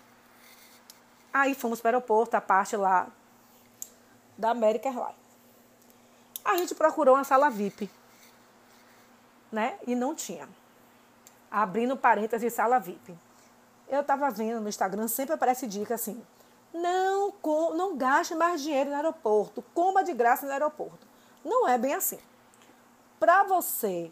Aí 1.38 1.54
fomos 1.54 1.80
para 1.80 1.90
o 1.90 1.94
aeroporto, 1.94 2.36
a 2.36 2.40
parte 2.40 2.76
lá 2.76 3.06
da 4.36 4.50
American 4.50 4.90
Airlines. 4.90 5.16
A 6.44 6.56
gente 6.56 6.74
procurou 6.74 7.14
uma 7.14 7.22
sala 7.22 7.48
VIP, 7.48 7.88
né? 9.52 9.78
E 9.86 9.94
não 9.94 10.16
tinha. 10.16 10.48
Abrindo 11.48 11.96
parênteses, 11.96 12.52
sala 12.52 12.80
VIP. 12.80 13.16
Eu 13.88 14.02
tava 14.02 14.28
vendo 14.30 14.60
no 14.60 14.68
Instagram, 14.68 15.06
sempre 15.06 15.34
aparece 15.34 15.66
dica 15.68 15.94
assim, 15.94 16.20
não, 16.74 17.30
com, 17.30 17.72
não 17.74 17.96
gaste 17.96 18.34
mais 18.34 18.60
dinheiro 18.60 18.90
no 18.90 18.96
aeroporto, 18.96 19.62
coma 19.72 20.02
de 20.02 20.12
graça 20.12 20.44
no 20.44 20.52
aeroporto. 20.52 21.06
Não 21.44 21.68
é 21.68 21.78
bem 21.78 21.94
assim. 21.94 22.18
Para 23.20 23.44
você 23.44 24.10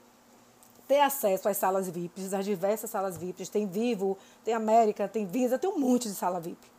ter 0.87 1.01
acesso 1.01 1.49
às 1.49 1.57
salas 1.57 1.89
VIPs, 1.89 2.33
às 2.33 2.45
diversas 2.45 2.89
salas 2.89 3.17
VIPs, 3.17 3.49
tem 3.49 3.67
Vivo, 3.67 4.17
tem 4.45 4.55
América, 4.55 5.09
tem 5.09 5.27
Visa, 5.27 5.59
tem 5.59 5.69
um 5.69 5.79
monte 5.79 6.09
de 6.09 6.15
sala 6.15 6.39
VIP. 6.39 6.76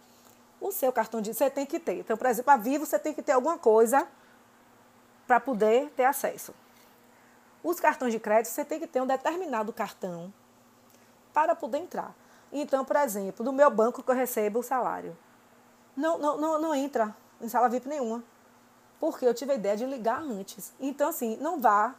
O 0.60 0.72
seu 0.72 0.92
cartão 0.92 1.22
de 1.22 1.34
você 1.34 1.50
tem 1.50 1.66
que 1.66 1.80
ter. 1.80 2.00
Então, 2.00 2.18
por 2.18 2.28
exemplo, 2.28 2.52
a 2.52 2.58
Vivo 2.58 2.86
você 2.86 2.98
tem 2.98 3.14
que 3.14 3.22
ter 3.22 3.34
alguma 3.34 3.58
coisa 3.58 4.08
para 5.28 5.40
poder 5.40 5.90
ter 5.92 6.06
acesso. 6.06 6.54
Os 7.64 7.80
cartões 7.80 8.14
de 8.14 8.20
crédito 8.20 8.52
você 8.52 8.64
tem 8.64 8.80
que 8.80 8.88
ter 8.88 9.02
um 9.02 9.08
determinado 9.08 9.74
cartão 9.74 10.34
para 11.34 11.56
poder 11.56 11.80
entrar. 11.80 12.16
Então, 12.52 12.86
por 12.86 12.96
exemplo, 12.96 13.44
do 13.44 13.52
meu 13.52 13.70
banco 13.70 14.02
que 14.02 14.10
eu 14.10 14.16
recebo 14.16 14.60
o 14.60 14.64
salário, 14.64 15.16
não, 15.96 16.18
não, 16.18 16.38
não, 16.38 16.62
não 16.62 16.76
entra 16.76 17.16
em 17.42 17.50
sala 17.50 17.68
VIP 17.68 17.88
nenhuma. 17.88 18.24
Porque 19.00 19.26
eu 19.26 19.34
tive 19.34 19.52
a 19.52 19.56
ideia 19.56 19.78
de 19.78 19.86
ligar 19.86 20.22
antes. 20.22 20.74
Então, 20.80 21.10
assim, 21.10 21.38
não 21.38 21.60
vá 21.60 21.94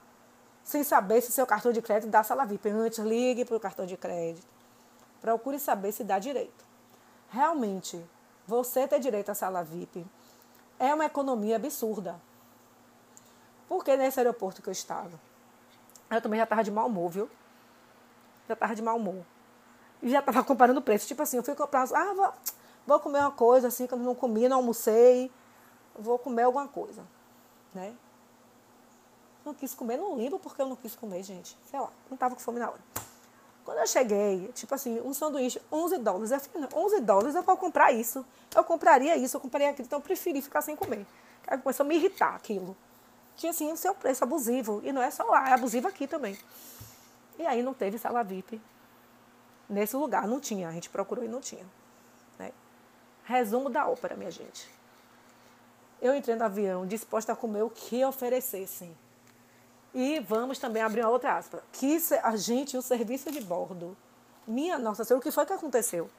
sem 0.64 0.82
saber 0.82 1.20
se 1.20 1.32
seu 1.32 1.46
cartão 1.46 1.72
de 1.72 1.80
crédito 1.80 2.10
dá 2.10 2.22
sala 2.22 2.44
VIP. 2.44 2.68
Antes, 2.70 2.98
ligue 2.98 3.44
para 3.44 3.56
o 3.56 3.60
cartão 3.60 3.86
de 3.86 3.96
crédito. 3.96 4.46
Procure 5.20 5.58
saber 5.58 5.92
se 5.92 6.02
dá 6.02 6.18
direito. 6.18 6.64
Realmente, 7.30 8.04
você 8.48 8.88
ter 8.88 8.98
direito 8.98 9.28
à 9.28 9.34
sala 9.34 9.62
VIP 9.62 10.06
é 10.78 10.94
uma 10.94 11.04
economia 11.04 11.56
absurda. 11.56 12.18
Porque 13.68 13.94
nesse 13.94 14.18
aeroporto 14.18 14.62
que 14.62 14.68
eu 14.70 14.72
estava, 14.72 15.20
eu 16.10 16.22
também 16.22 16.38
já 16.38 16.44
estava 16.44 16.64
de 16.64 16.70
mau 16.70 16.86
humor, 16.86 17.10
viu? 17.10 17.30
Já 18.48 18.54
estava 18.54 18.74
de 18.74 18.80
mau 18.80 18.96
humor. 18.96 19.22
E 20.02 20.08
já 20.08 20.20
estava 20.20 20.42
comparando 20.48 20.80
o 20.80 20.82
preço. 20.82 21.06
Tipo 21.06 21.22
assim, 21.22 21.36
eu 21.36 21.42
fui 21.42 21.54
comprar, 21.54 21.86
ah, 21.94 22.14
vou, 22.14 22.32
vou 22.86 23.00
comer 23.00 23.18
uma 23.18 23.30
coisa 23.30 23.68
assim 23.68 23.86
que 23.86 23.92
eu 23.92 23.98
não 23.98 24.14
comi, 24.14 24.48
não 24.48 24.56
almocei. 24.56 25.30
Vou 25.98 26.18
comer 26.18 26.44
alguma 26.44 26.66
coisa, 26.66 27.04
né? 27.74 27.94
Não 29.44 29.52
quis 29.52 29.74
comer, 29.74 29.98
não 29.98 30.14
lembro 30.14 30.38
porque 30.38 30.62
eu 30.62 30.66
não 30.66 30.76
quis 30.76 30.96
comer, 30.96 31.22
gente. 31.22 31.54
Sei 31.66 31.78
lá, 31.78 31.90
não 32.08 32.14
estava 32.14 32.34
com 32.34 32.40
fome 32.40 32.60
na 32.60 32.70
hora. 32.70 32.80
Quando 33.68 33.80
eu 33.80 33.86
cheguei, 33.86 34.50
tipo 34.54 34.74
assim, 34.74 34.98
um 35.02 35.12
sanduíche, 35.12 35.60
11 35.70 35.98
dólares. 35.98 36.30
Eu 36.30 36.40
falei, 36.40 36.66
não, 36.72 36.84
11 36.86 37.00
dólares 37.02 37.34
eu 37.34 37.42
vou 37.42 37.54
comprar 37.54 37.92
isso. 37.92 38.24
Eu 38.56 38.64
compraria 38.64 39.14
isso, 39.14 39.36
eu 39.36 39.40
compraria 39.42 39.68
aquilo. 39.68 39.84
Então 39.84 39.98
eu 39.98 40.02
preferi 40.02 40.40
ficar 40.40 40.62
sem 40.62 40.74
comer. 40.74 41.04
Aí 41.46 41.58
começou 41.58 41.84
a 41.84 41.86
me 41.86 41.94
irritar 41.94 42.34
aquilo. 42.34 42.74
Tinha, 43.36 43.50
assim, 43.50 43.70
o 43.70 43.76
seu 43.76 43.94
preço 43.94 44.24
abusivo. 44.24 44.80
E 44.82 44.90
não 44.90 45.02
é 45.02 45.10
só 45.10 45.22
lá, 45.24 45.50
é 45.50 45.52
abusivo 45.52 45.86
aqui 45.86 46.06
também. 46.06 46.38
E 47.38 47.46
aí 47.46 47.62
não 47.62 47.74
teve 47.74 47.98
sala 47.98 48.24
VIP 48.24 48.58
nesse 49.68 49.94
lugar. 49.96 50.26
Não 50.26 50.40
tinha. 50.40 50.66
A 50.66 50.72
gente 50.72 50.88
procurou 50.88 51.22
e 51.22 51.28
não 51.28 51.42
tinha. 51.42 51.66
Né? 52.38 52.52
Resumo 53.24 53.68
da 53.68 53.86
ópera, 53.86 54.16
minha 54.16 54.30
gente. 54.30 54.66
Eu 56.00 56.14
entrei 56.14 56.36
no 56.36 56.44
avião 56.44 56.86
disposta 56.86 57.34
a 57.34 57.36
comer 57.36 57.64
o 57.64 57.68
que 57.68 58.02
oferecessem. 58.02 58.96
E 59.94 60.20
vamos 60.20 60.58
também 60.58 60.82
abrir 60.82 61.00
uma 61.00 61.10
outra 61.10 61.36
aspa. 61.36 61.62
Que 61.72 61.98
a 62.22 62.36
gente, 62.36 62.76
o 62.76 62.82
serviço 62.82 63.30
de 63.30 63.40
bordo, 63.40 63.96
minha 64.46 64.78
nossa 64.78 65.04
senhora, 65.04 65.20
o 65.20 65.22
que 65.22 65.30
foi 65.30 65.46
que 65.46 65.52
aconteceu? 65.52 66.10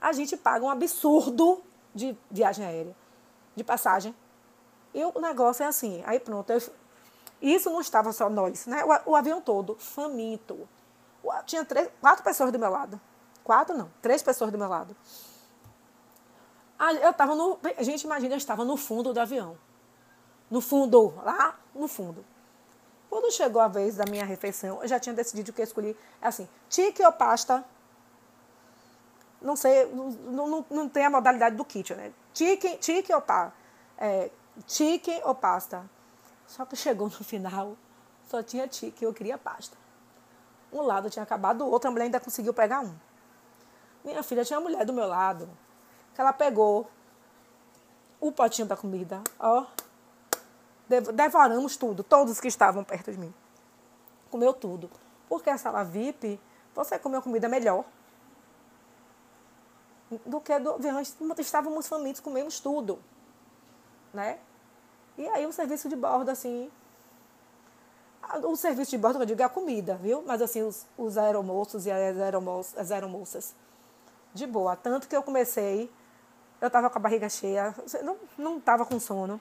A 0.00 0.12
gente 0.12 0.36
paga 0.36 0.64
um 0.64 0.70
absurdo 0.70 1.62
de 1.94 2.16
viagem 2.30 2.64
aérea, 2.64 2.94
de 3.54 3.64
passagem. 3.64 4.14
E 4.94 5.04
o 5.04 5.20
negócio 5.20 5.62
é 5.62 5.66
assim, 5.66 6.02
aí 6.06 6.20
pronto. 6.20 6.50
Eu, 6.50 6.60
isso 7.40 7.70
não 7.70 7.80
estava 7.80 8.12
só 8.12 8.28
nós, 8.30 8.66
né? 8.66 8.84
O, 8.84 9.10
o 9.10 9.16
avião 9.16 9.40
todo, 9.40 9.76
faminto. 9.76 10.68
Tinha 11.44 11.64
três, 11.64 11.90
quatro 12.00 12.22
pessoas 12.22 12.52
do 12.52 12.58
meu 12.58 12.70
lado. 12.70 13.00
Quatro 13.42 13.76
não, 13.76 13.90
três 14.00 14.22
pessoas 14.22 14.50
do 14.50 14.58
meu 14.58 14.68
lado. 14.68 14.96
Eu 17.02 17.10
estava 17.10 17.34
no. 17.34 17.58
A 17.76 17.82
gente 17.82 18.02
imagina, 18.04 18.34
eu 18.34 18.38
estava 18.38 18.64
no 18.64 18.76
fundo 18.76 19.12
do 19.12 19.20
avião. 19.20 19.56
No 20.50 20.60
fundo, 20.60 21.14
lá 21.24 21.58
no 21.74 21.88
fundo. 21.88 22.24
Quando 23.16 23.32
chegou 23.32 23.62
a 23.62 23.66
vez 23.66 23.96
da 23.96 24.04
minha 24.04 24.26
refeição, 24.26 24.82
eu 24.82 24.86
já 24.86 25.00
tinha 25.00 25.14
decidido 25.14 25.50
o 25.50 25.54
que 25.54 25.62
eu 25.62 25.64
escolhi. 25.64 25.96
Assim, 26.20 26.46
tique 26.68 27.02
ou 27.02 27.10
pasta. 27.10 27.64
Não 29.40 29.56
sei, 29.56 29.86
não, 29.86 30.46
não, 30.46 30.66
não 30.68 30.86
tem 30.86 31.06
a 31.06 31.08
modalidade 31.08 31.56
do 31.56 31.64
kit, 31.64 31.94
né? 31.94 32.12
Tique, 32.34 32.76
tique 32.76 33.10
ou 33.14 33.22
pá. 33.22 33.54
É, 33.96 34.30
tique 34.66 35.18
ou 35.24 35.34
pasta. 35.34 35.88
Só 36.46 36.66
que 36.66 36.76
chegou 36.76 37.08
no 37.08 37.24
final, 37.24 37.74
só 38.28 38.42
tinha 38.42 38.68
tique, 38.68 39.02
eu 39.02 39.14
queria 39.14 39.38
pasta. 39.38 39.78
Um 40.70 40.82
lado 40.82 41.08
tinha 41.08 41.22
acabado, 41.22 41.64
o 41.64 41.70
outro 41.70 41.88
a 41.88 41.90
mulher 41.90 42.04
ainda 42.04 42.20
conseguiu 42.20 42.52
pegar 42.52 42.80
um. 42.80 42.94
Minha 44.04 44.22
filha 44.22 44.44
tinha 44.44 44.58
uma 44.58 44.68
mulher 44.68 44.84
do 44.84 44.92
meu 44.92 45.06
lado, 45.06 45.48
que 46.14 46.20
ela 46.20 46.34
pegou 46.34 46.86
o 48.20 48.30
potinho 48.30 48.68
da 48.68 48.76
comida, 48.76 49.22
ó, 49.40 49.64
devoramos 50.88 51.76
tudo, 51.76 52.02
todos 52.02 52.40
que 52.40 52.48
estavam 52.48 52.84
perto 52.84 53.10
de 53.10 53.18
mim. 53.18 53.34
Comeu 54.30 54.52
tudo. 54.52 54.90
Porque 55.28 55.50
a 55.50 55.58
sala 55.58 55.82
VIP, 55.82 56.40
você 56.74 56.98
comeu 56.98 57.20
comida 57.20 57.48
melhor 57.48 57.84
do 60.24 60.40
que 60.40 60.56
do 60.58 60.74
avião. 60.74 61.00
Estávamos 61.38 61.88
famintos, 61.88 62.20
comemos 62.20 62.60
tudo. 62.60 62.98
Né? 64.12 64.38
E 65.18 65.26
aí 65.28 65.46
o 65.46 65.52
serviço 65.52 65.88
de 65.88 65.96
bordo, 65.96 66.30
assim. 66.30 66.70
O 68.44 68.56
serviço 68.56 68.90
de 68.90 68.98
bordo, 68.98 69.20
eu 69.20 69.26
digo, 69.26 69.42
é 69.42 69.44
a 69.44 69.48
comida, 69.48 69.96
viu? 69.96 70.22
Mas 70.26 70.42
assim, 70.42 70.62
os, 70.62 70.86
os 70.96 71.16
aeromoços 71.16 71.86
e 71.86 71.90
as, 71.90 72.18
aeromoças, 72.18 72.78
as 72.78 72.90
aeromoças, 72.90 73.54
de 74.34 74.46
boa. 74.46 74.76
Tanto 74.76 75.08
que 75.08 75.16
eu 75.16 75.22
comecei, 75.22 75.90
eu 76.60 76.66
estava 76.66 76.90
com 76.90 76.98
a 76.98 77.00
barriga 77.00 77.28
cheia, 77.28 77.74
não 78.38 78.58
estava 78.58 78.84
com 78.84 78.98
sono 78.98 79.40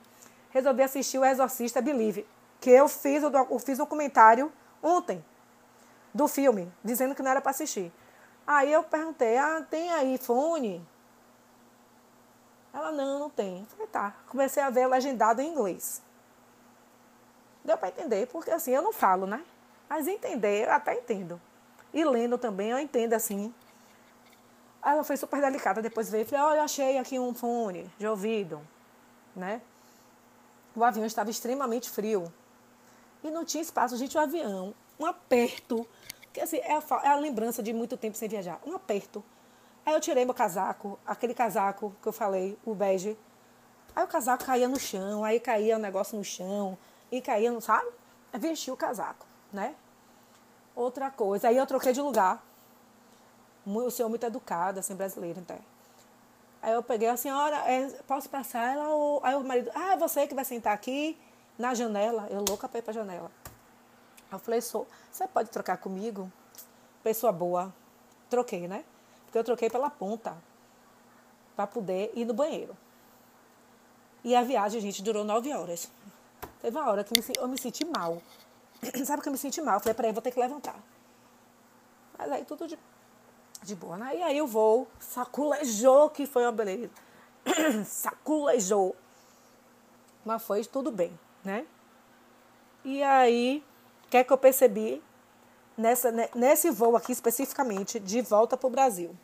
resolvi 0.56 0.84
assistir 0.84 1.20
o 1.20 1.26
Exorcista 1.26 1.82
Believe, 1.82 2.26
que 2.62 2.70
eu 2.70 2.88
fiz, 2.88 3.22
eu 3.22 3.60
fiz 3.60 3.78
um 3.78 3.86
comentário 3.86 4.50
ontem 4.82 5.24
do 6.14 6.30
filme, 6.30 6.72
dizendo 6.82 7.14
que 7.14 7.22
não 7.22 7.30
era 7.30 7.42
para 7.42 7.52
assistir. 7.52 7.92
Aí 8.48 8.72
eu 8.72 8.82
perguntei, 8.82 9.38
ah, 9.38 9.66
tem 9.70 9.92
aí 9.92 10.18
fone? 10.18 10.82
Ela, 12.74 12.90
não, 12.94 13.20
não 13.20 13.30
tem. 13.30 13.60
Eu 13.60 13.66
falei, 13.66 13.88
tá. 13.88 14.16
Comecei 14.28 14.64
a 14.64 14.70
ver 14.70 14.88
legendado 14.88 15.42
em 15.42 15.52
inglês. 15.52 16.02
Deu 17.66 17.78
para 17.78 17.90
entender, 17.90 18.26
porque 18.28 18.50
assim, 18.50 18.72
eu 18.72 18.82
não 18.82 18.94
falo, 18.94 19.28
né? 19.28 19.44
Mas 19.90 20.08
entender, 20.08 20.68
eu 20.68 20.72
até 20.72 20.94
entendo. 20.94 21.42
E 21.94 22.02
lendo 22.06 22.38
também, 22.38 22.70
eu 22.70 22.80
entendo 22.80 23.12
assim. 23.12 23.54
Ela 24.82 25.04
foi 25.04 25.18
super 25.18 25.42
delicada, 25.42 25.82
depois 25.82 26.10
veio 26.10 26.22
e 26.22 26.26
falei, 26.26 26.46
olha, 26.46 26.64
achei 26.64 26.98
aqui 26.98 27.20
um 27.20 27.34
fone 27.34 27.92
de 27.98 28.08
ouvido, 28.08 28.66
né? 29.36 29.62
O 30.76 30.84
avião 30.84 31.06
estava 31.06 31.30
extremamente 31.30 31.90
frio. 31.90 32.32
E 33.24 33.32
não 33.32 33.46
tinha 33.46 33.62
espaço. 33.62 33.98
Gente, 33.98 34.18
o 34.18 34.20
avião, 34.20 34.74
um 35.00 35.06
aperto. 35.06 35.88
Que, 36.34 36.42
assim, 36.42 36.58
é, 36.58 36.74
a, 36.74 37.02
é 37.04 37.08
a 37.08 37.16
lembrança 37.16 37.64
de 37.64 37.72
muito 37.74 37.96
tempo 37.96 38.18
sem 38.18 38.28
viajar. 38.28 38.60
Um 38.66 38.76
aperto. 38.76 39.24
Aí 39.86 39.94
eu 39.94 40.02
tirei 40.02 40.26
meu 40.26 40.34
casaco, 40.34 41.00
aquele 41.06 41.34
casaco 41.34 41.96
que 42.02 42.08
eu 42.08 42.12
falei, 42.12 42.58
o 42.66 42.74
bege. 42.74 43.16
Aí 43.96 44.04
o 44.04 44.08
casaco 44.08 44.44
caía 44.44 44.68
no 44.68 44.80
chão, 44.80 45.24
aí 45.24 45.40
caía 45.40 45.78
o 45.78 45.80
negócio 45.80 46.18
no 46.18 46.24
chão, 46.24 46.78
e 47.12 47.22
caía, 47.22 47.62
sabe? 47.62 47.88
Vesti 48.34 48.72
o 48.72 48.76
casaco, 48.76 49.26
né? 49.54 49.76
Outra 50.76 51.12
coisa, 51.12 51.48
aí 51.48 51.56
eu 51.56 51.66
troquei 51.68 51.94
de 51.94 52.02
lugar. 52.02 52.44
O 53.66 53.90
senhor 53.92 54.10
muito 54.10 54.26
educado, 54.26 54.80
assim, 54.80 54.96
brasileiro, 54.96 55.40
então. 55.40 55.60
Aí 56.66 56.74
eu 56.74 56.82
peguei 56.82 57.08
a 57.08 57.16
senhora, 57.16 57.58
é, 57.72 57.88
posso 58.08 58.28
passar? 58.28 58.74
Ela, 58.74 58.90
ou... 58.90 59.24
Aí 59.24 59.36
o 59.36 59.44
marido, 59.44 59.70
ah, 59.76 59.94
é 59.94 59.98
você 59.98 60.26
que 60.26 60.34
vai 60.34 60.44
sentar 60.44 60.74
aqui 60.74 61.16
na 61.60 61.76
janela. 61.76 62.28
Eu 62.32 62.44
louca 62.50 62.68
para 62.68 62.80
ir 62.80 62.82
para 62.82 62.90
a 62.90 62.94
janela. 62.96 63.32
Eu 64.32 64.40
falei, 64.40 64.60
sou, 64.62 64.88
você 65.12 65.28
pode 65.28 65.52
trocar 65.52 65.78
comigo? 65.78 66.28
Pessoa 67.04 67.32
boa. 67.32 67.72
Troquei, 68.32 68.68
né? 68.68 68.84
Porque 69.26 69.38
eu 69.38 69.44
troquei 69.44 69.70
pela 69.70 69.92
ponta 69.92 70.36
para 71.56 71.68
poder 71.68 72.12
ir 72.16 72.26
no 72.26 72.34
banheiro. 72.34 72.76
E 74.24 74.36
a 74.36 74.42
viagem, 74.42 74.82
gente, 74.82 75.04
durou 75.04 75.24
nove 75.24 75.54
horas. 75.54 75.88
Teve 76.64 76.76
uma 76.76 76.90
hora 76.90 77.04
que 77.04 77.14
eu 77.38 77.48
me 77.48 77.60
senti 77.60 77.86
mal. 77.86 78.20
Sabe 79.06 79.22
que 79.22 79.30
eu 79.30 79.32
me 79.32 79.38
senti 79.38 79.62
mal? 79.62 79.76
Eu 79.76 79.82
falei, 79.82 79.94
peraí, 79.94 80.12
vou 80.12 80.22
ter 80.24 80.32
que 80.32 80.40
levantar. 80.40 80.80
Mas 82.18 82.32
aí 82.32 82.44
tudo 82.44 82.68
de 82.68 82.76
de 83.66 83.76
boa, 83.76 83.98
né? 83.98 84.16
E 84.16 84.24
aí 84.24 84.42
o 84.42 84.48
voo 84.48 84.88
saculejou, 85.00 86.10
que 86.10 86.26
foi 86.26 86.44
uma 86.44 86.52
beleza. 86.52 86.90
saculejou. 87.86 88.96
Mas 90.24 90.42
foi 90.44 90.64
tudo 90.64 90.92
bem, 90.92 91.18
né? 91.44 91.66
E 92.84 93.02
aí, 93.04 93.64
o 94.06 94.10
que 94.10 94.18
é 94.18 94.24
que 94.24 94.32
eu 94.32 94.38
percebi 94.38 95.04
nessa, 95.78 96.12
nesse 96.36 96.70
voo 96.70 96.96
aqui 96.96 97.12
especificamente, 97.12 98.00
de 98.00 98.22
volta 98.22 98.56
para 98.56 98.68
o 98.68 98.70
Brasil? 98.70 99.16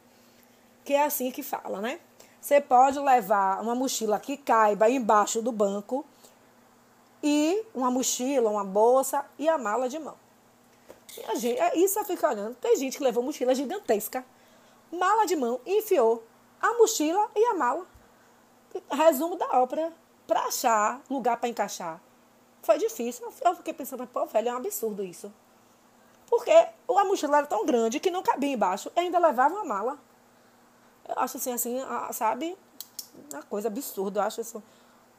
Que 0.83 0.93
é 0.93 1.05
assim 1.05 1.31
que 1.31 1.43
fala, 1.43 1.79
né? 1.79 1.99
Você 2.39 2.59
pode 2.59 2.99
levar 2.99 3.61
uma 3.61 3.75
mochila 3.75 4.19
que 4.19 4.35
caiba 4.35 4.89
embaixo 4.89 5.41
do 5.43 5.51
banco 5.51 6.03
e 7.21 7.63
uma 7.73 7.91
mochila, 7.91 8.49
uma 8.49 8.63
bolsa 8.63 9.23
e 9.37 9.47
a 9.47 9.59
mala 9.59 9.87
de 9.87 9.99
mão. 9.99 10.15
A 11.27 11.35
gente, 11.35 11.59
é 11.59 11.77
isso 11.77 11.99
eu 11.99 12.05
fico 12.05 12.25
olhando. 12.25 12.55
Tem 12.55 12.75
gente 12.75 12.97
que 12.97 13.03
levou 13.03 13.23
mochila 13.23 13.53
gigantesca, 13.53 14.25
mala 14.91 15.25
de 15.25 15.35
mão, 15.35 15.59
enfiou 15.65 16.23
a 16.61 16.73
mochila 16.73 17.29
e 17.35 17.45
a 17.45 17.53
mala. 17.53 17.85
Resumo 18.89 19.35
da 19.35 19.59
ópera, 19.59 19.91
para 20.25 20.45
achar 20.45 21.01
lugar 21.09 21.37
para 21.37 21.49
encaixar. 21.49 22.01
Foi 22.61 22.77
difícil. 22.77 23.27
Eu 23.43 23.55
fiquei 23.55 23.73
pensando, 23.73 24.07
pô, 24.07 24.25
velho, 24.25 24.49
é 24.49 24.53
um 24.53 24.57
absurdo 24.57 25.03
isso. 25.03 25.33
Porque 26.29 26.51
a 26.51 27.03
mochila 27.03 27.39
era 27.39 27.47
tão 27.47 27.65
grande 27.65 27.99
que 27.99 28.09
não 28.09 28.23
cabia 28.23 28.53
embaixo 28.53 28.89
e 28.95 28.99
ainda 28.99 29.19
levava 29.19 29.55
uma 29.55 29.65
mala. 29.65 29.99
Eu 31.09 31.15
acho 31.17 31.37
assim, 31.37 31.51
assim, 31.51 31.77
sabe? 32.13 32.57
Uma 33.33 33.43
coisa 33.43 33.67
absurda. 33.67 34.21
Eu 34.21 34.23
acho 34.23 34.39
isso 34.39 34.63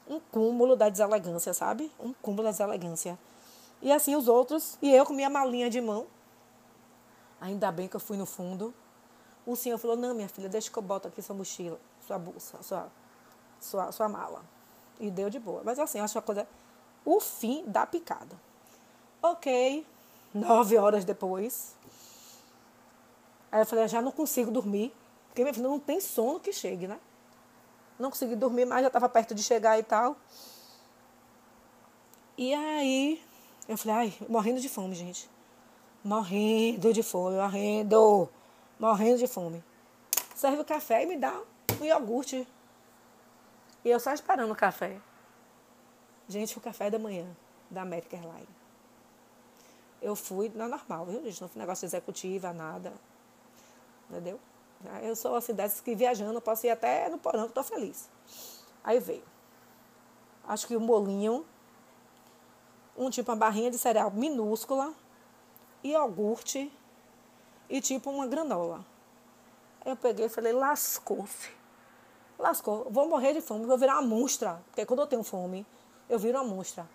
um 0.08 0.18
cúmulo 0.18 0.76
da 0.76 0.88
deselegância, 0.88 1.52
sabe? 1.52 1.92
Um 2.00 2.12
cúmulo 2.14 2.44
da 2.44 2.50
deselegância. 2.50 3.18
E 3.82 3.92
assim 3.92 4.14
os 4.14 4.28
outros, 4.28 4.78
e 4.80 4.94
eu 4.94 5.04
com 5.04 5.12
minha 5.12 5.28
malinha 5.28 5.68
de 5.68 5.80
mão. 5.80 6.06
Ainda 7.40 7.70
bem 7.72 7.88
que 7.88 7.96
eu 7.96 8.00
fui 8.00 8.16
no 8.16 8.24
fundo. 8.24 8.72
O 9.44 9.56
senhor 9.56 9.76
falou: 9.76 9.96
Não, 9.96 10.14
minha 10.14 10.28
filha, 10.28 10.48
deixa 10.48 10.70
que 10.70 10.78
eu 10.78 10.82
boto 10.82 11.08
aqui 11.08 11.20
sua 11.20 11.34
mochila, 11.34 11.80
sua 12.06 12.16
bolsa, 12.16 12.62
sua, 12.62 12.88
sua, 13.60 13.90
sua 13.90 14.08
mala. 14.08 14.44
E 15.00 15.10
deu 15.10 15.28
de 15.28 15.40
boa. 15.40 15.62
Mas 15.64 15.80
assim, 15.80 15.98
acho 15.98 16.16
uma 16.16 16.22
coisa. 16.22 16.46
O 17.04 17.18
fim 17.18 17.64
da 17.66 17.84
picada. 17.84 18.36
Ok. 19.20 19.84
Nove 20.32 20.78
horas 20.78 21.04
depois. 21.04 21.74
Aí 23.50 23.60
eu 23.60 23.66
falei, 23.66 23.88
já 23.88 24.00
não 24.00 24.12
consigo 24.12 24.50
dormir. 24.50 24.94
Porque 25.28 25.42
minha 25.42 25.52
filha 25.52 25.68
não 25.68 25.80
tem 25.80 26.00
sono 26.00 26.38
que 26.38 26.52
chegue, 26.52 26.86
né? 26.86 27.00
Não 27.98 28.10
consegui 28.10 28.36
dormir 28.36 28.64
mais, 28.64 28.82
já 28.82 28.88
estava 28.88 29.08
perto 29.08 29.34
de 29.34 29.42
chegar 29.42 29.78
e 29.78 29.82
tal. 29.82 30.16
E 32.36 32.54
aí, 32.54 33.22
eu 33.68 33.78
falei, 33.78 33.96
ai, 33.96 34.14
morrendo 34.28 34.60
de 34.60 34.68
fome, 34.68 34.94
gente. 34.94 35.30
Morrendo 36.02 36.92
de 36.92 37.02
fome, 37.02 37.36
morrendo. 37.36 38.28
Morrendo 38.78 39.18
de 39.18 39.26
fome. 39.26 39.62
Serve 40.34 40.60
o 40.60 40.64
café 40.64 41.04
e 41.04 41.06
me 41.06 41.16
dá 41.16 41.40
um 41.80 41.84
iogurte. 41.84 42.46
E 43.84 43.88
eu 43.88 44.00
só 44.00 44.12
esperando 44.12 44.52
o 44.52 44.56
café. 44.56 45.00
Gente, 46.28 46.56
o 46.56 46.60
café 46.60 46.90
da 46.90 46.98
manhã 46.98 47.26
da 47.70 47.82
American 47.82 48.18
Airlines. 48.20 48.48
Eu 50.00 50.16
fui 50.16 50.50
na 50.54 50.66
normal, 50.66 51.06
viu, 51.06 51.22
gente? 51.22 51.40
Não 51.40 51.48
foi 51.48 51.60
negócio 51.60 51.86
executiva, 51.86 52.52
nada. 52.52 52.92
Entendeu? 54.10 54.40
Eu 55.02 55.14
sou 55.14 55.36
assim 55.36 55.54
dessas 55.54 55.80
que 55.80 55.94
viajando, 55.94 56.40
posso 56.40 56.66
ir 56.66 56.70
até 56.70 57.08
no 57.08 57.18
porão 57.18 57.46
que 57.46 57.54
tô 57.54 57.62
feliz. 57.62 58.10
Aí 58.82 58.98
veio. 58.98 59.22
Acho 60.46 60.66
que 60.66 60.76
um 60.76 60.84
bolinho, 60.84 61.46
um 63.04 63.10
tipo 63.10 63.30
uma 63.30 63.36
barrinha 63.36 63.70
de 63.70 63.78
cereal 63.78 64.10
minúscula, 64.10 64.94
iogurte 65.82 66.72
e 67.68 67.80
tipo 67.80 68.10
uma 68.10 68.26
granola. 68.26 68.84
Eu 69.84 69.96
peguei 69.96 70.26
e 70.26 70.28
falei, 70.28 70.52
lascou-se. 70.52 71.50
Lascou. 72.38 72.86
Vou 72.90 73.08
morrer 73.08 73.32
de 73.32 73.40
fome, 73.40 73.66
vou 73.66 73.76
virar 73.76 73.94
uma 73.94 74.02
monstra. 74.02 74.62
Porque 74.66 74.86
quando 74.86 75.00
eu 75.00 75.06
tenho 75.06 75.22
fome, 75.22 75.66
eu 76.08 76.18
viro 76.18 76.38
uma 76.38 76.44
monstra. 76.44 76.88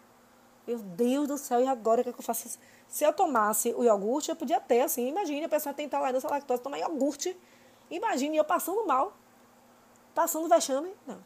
Meu 0.65 0.79
Deus 0.79 1.27
do 1.27 1.37
céu, 1.37 1.61
e 1.61 1.67
agora 1.67 2.01
o 2.01 2.03
que, 2.03 2.09
é 2.09 2.13
que 2.13 2.19
eu 2.19 2.23
faço? 2.23 2.57
Se 2.87 3.03
eu 3.03 3.13
tomasse 3.13 3.73
o 3.73 3.83
iogurte, 3.83 4.29
eu 4.29 4.35
podia 4.35 4.59
ter, 4.59 4.81
assim, 4.81 5.07
imagine, 5.07 5.45
a 5.45 5.49
pessoa 5.49 5.73
tem 5.73 5.85
intolerância 5.85 6.27
à 6.27 6.31
lactose, 6.31 6.61
tomar 6.61 6.77
iogurte 6.77 7.37
Imagine 7.89 8.37
eu 8.37 8.43
passando 8.43 8.85
mal, 8.85 9.13
passando 10.13 10.47
vexame. 10.49 10.93
Não. 11.05 11.19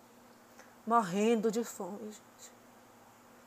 Morrendo 0.86 1.52
de 1.52 1.64
fome, 1.64 1.98
gente. 2.06 2.61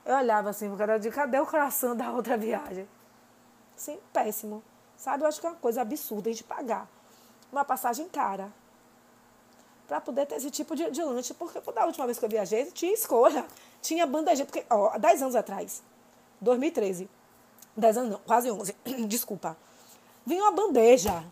Eu 0.05 0.17
olhava 0.17 0.51
assim 0.51 0.69
pro 0.69 0.77
cara 0.77 0.99
de 0.99 1.11
cadê 1.11 1.39
o 1.39 1.47
coração 1.47 1.97
da 1.97 2.11
outra 2.11 2.37
viagem? 2.37 2.89
Sim, 3.77 3.99
péssimo. 4.13 4.63
Sabe, 4.97 5.25
eu 5.25 5.29
acho 5.29 5.41
que 5.41 5.47
é 5.47 5.51
uma 5.51 5.57
coisa 5.57 5.83
absurda 5.83 6.29
a 6.29 6.33
gente 6.33 6.45
pagar 6.45 6.89
uma 7.51 7.65
passagem 7.65 8.09
cara 8.09 8.53
para 9.87 10.01
poder 10.01 10.27
ter 10.27 10.37
esse 10.37 10.51
tipo 10.51 10.75
de, 10.77 10.91
de 10.91 11.03
lanche. 11.03 11.35
Porque 11.35 11.61
da 11.73 11.87
última 11.87 12.07
vez 12.07 12.19
que 12.19 12.25
eu 12.25 12.29
viajei, 12.29 12.67
tinha 12.73 12.93
escolha. 12.93 13.45
Tinha 13.81 14.07
bandeja. 14.07 14.45
Porque, 14.45 14.65
ó, 14.71 14.97
10 14.99 15.23
anos 15.23 15.37
atrás, 15.37 15.83
2013, 16.41 17.09
10 17.77 17.97
anos 17.99 18.11
não, 18.13 18.19
quase 18.21 18.51
11, 18.51 18.75
desculpa. 19.07 19.57
Vinha 20.27 20.43
uma 20.43 20.53
bandeja 20.53 21.25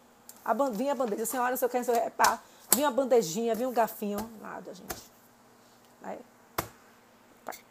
a, 0.44 0.54
vinha 0.70 0.92
a 0.92 0.94
bandeja, 0.94 1.24
senhora, 1.24 1.50
não 1.50 1.56
sei 1.56 1.66
o 1.66 1.70
que, 1.70 1.76
não 1.76 1.85
sei 1.85 1.94
o 1.94 2.02
que, 2.02 2.11
pá. 2.11 2.40
Vinha 2.74 2.88
a 2.88 2.90
bandejinha, 2.90 3.54
vinha 3.54 3.68
um 3.68 3.72
garfinho, 3.72 4.18
nada, 4.40 4.74
gente. 4.74 5.12
Aí, 6.02 6.18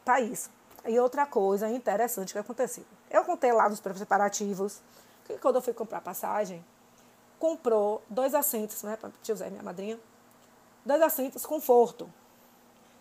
tá 0.06 0.20
isso. 0.20 0.50
E 0.86 1.00
outra 1.00 1.26
coisa 1.26 1.70
interessante 1.70 2.34
que 2.34 2.40
aconteceu. 2.40 2.84
Eu 3.10 3.24
contei 3.24 3.52
lá 3.52 3.70
nos 3.70 3.80
preparativos 3.80 4.82
que 5.26 5.38
quando 5.38 5.56
eu 5.56 5.62
fui 5.62 5.74
comprar 5.74 6.02
passagem, 6.02 6.64
comprou 7.40 8.02
dois 8.10 8.34
assentos, 8.34 8.82
né, 8.84 8.96
para 8.96 9.12
tio 9.22 9.36
Zé, 9.36 9.50
minha 9.50 9.64
madrinha, 9.64 10.00
dois 10.86 11.02
assentos 11.02 11.46
conforto, 11.46 12.12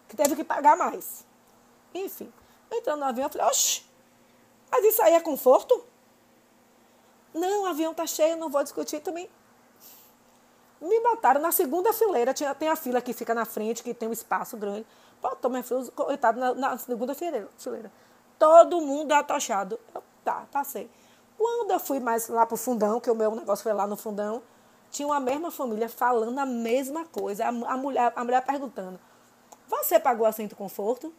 que 0.09 0.17
teve 0.17 0.37
que 0.37 0.45
pagar 0.45 0.77
mais. 0.77 1.25
Enfim, 1.95 2.33
entrando 2.71 3.01
no 3.01 3.07
avião, 3.07 3.27
eu 3.27 3.31
falei, 3.31 3.47
oxe, 3.47 3.83
mas 4.71 4.85
isso 4.85 5.03
aí 5.03 5.15
é 5.15 5.21
conforto? 5.21 5.85
Não, 7.35 7.65
o 7.65 7.67
avião 7.67 7.95
tá 7.95 8.07
cheio, 8.07 8.37
não 8.37 8.49
vou 8.49 8.63
discutir 8.63 9.01
também. 9.01 9.29
Me 10.81 11.01
botaram 11.01 11.41
na 11.41 11.53
segunda 11.53 11.93
fileira, 11.93 12.33
tinha, 12.33 12.55
tem 12.55 12.69
a 12.69 12.77
fila 12.77 13.03
que 13.03 13.13
fica 13.13 13.35
na 13.35 13.45
frente, 13.45 13.83
que 13.83 13.93
tem 13.93 14.09
um 14.09 14.13
espaço 14.13 14.57
grande. 14.57 14.87
Botou 15.21 15.51
minha 15.51 15.63
filha 15.63 15.85
coitado 15.95 16.41
na, 16.41 16.55
na 16.55 16.79
segunda 16.79 17.15
fileira. 17.15 17.49
Todo 18.39 18.81
mundo 18.81 19.13
atochado. 19.13 19.79
Eu, 19.95 20.03
tá, 20.25 20.47
passei. 20.51 20.91
Quando 21.37 21.71
eu 21.71 21.81
fui 21.81 22.01
mais 22.01 22.29
lá 22.29 22.47
pro 22.47 22.57
fundão, 22.57 23.01
que 23.01 23.11
o 23.11 23.15
meu 23.15 23.35
negócio 23.35 23.63
foi 23.63 23.73
lá 23.73 23.87
no 23.87 23.97
fundão, 23.97 24.43
tinha 24.91 25.07
uma 25.07 25.21
mesma 25.21 25.51
família 25.51 25.89
falando 25.89 26.39
a 26.39 26.47
mesma 26.47 27.05
coisa. 27.05 27.45
A, 27.45 27.49
a 27.49 27.77
mulher, 27.77 28.13
a 28.17 28.25
mulher 28.25 28.45
perguntando: 28.45 28.99
Você 29.69 29.99
pagou 29.99 30.27
assento 30.27 30.57
conforto? 30.57 31.13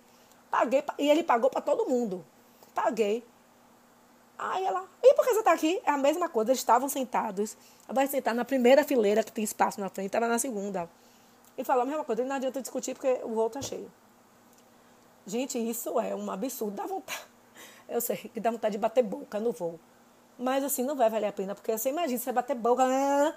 Paguei. 0.50 0.84
E 0.98 1.10
ele 1.10 1.24
pagou 1.24 1.50
para 1.50 1.62
todo 1.62 1.88
mundo. 1.88 2.26
Paguei. 2.74 3.24
Aí 4.38 4.66
ela, 4.66 4.84
e 5.04 5.14
por 5.14 5.24
que 5.24 5.34
você 5.34 5.40
está 5.40 5.54
aqui? 5.54 5.80
É 5.86 5.92
a 5.92 5.98
mesma 5.98 6.28
coisa, 6.28 6.50
eles 6.50 6.60
estavam 6.60 6.90
sentados. 6.90 7.56
Vai 7.88 8.08
sentar 8.08 8.34
na 8.34 8.44
primeira 8.44 8.84
fileira 8.84 9.24
que 9.24 9.32
tem 9.32 9.44
espaço 9.44 9.80
na 9.80 9.88
frente, 9.88 10.08
estava 10.08 10.28
na 10.28 10.40
segunda. 10.40 10.90
E 11.62 11.64
falou 11.64 11.84
a 11.84 11.86
mesma 11.86 12.04
coisa, 12.04 12.26
não 12.26 12.36
adianta 12.36 12.60
discutir 12.60 12.96
porque 12.96 13.22
o 13.24 13.36
voo 13.36 13.46
está 13.46 13.62
cheio. 13.62 13.92
Gente, 15.28 15.60
isso 15.60 16.00
é 16.00 16.16
um 16.16 16.32
absurdo, 16.32 16.76
dá 16.76 16.88
vontade. 16.88 17.22
Eu 17.88 18.02
sei 18.02 18.18
que 18.18 18.40
dá 18.40 18.50
vontade 18.50 18.72
de 18.72 18.80
bater 18.80 19.04
boca 19.04 19.40
no 19.40 19.52
voo. 19.52 19.80
Mas 20.40 20.64
assim, 20.64 20.84
não 20.84 20.96
vai 20.96 21.08
valer 21.08 21.28
a 21.28 21.32
pena, 21.32 21.54
porque 21.54 21.78
você 21.78 21.90
imagina, 21.90 22.18
você 22.18 22.32
bater 22.32 22.56
boca, 22.56 22.88
né? 22.88 23.36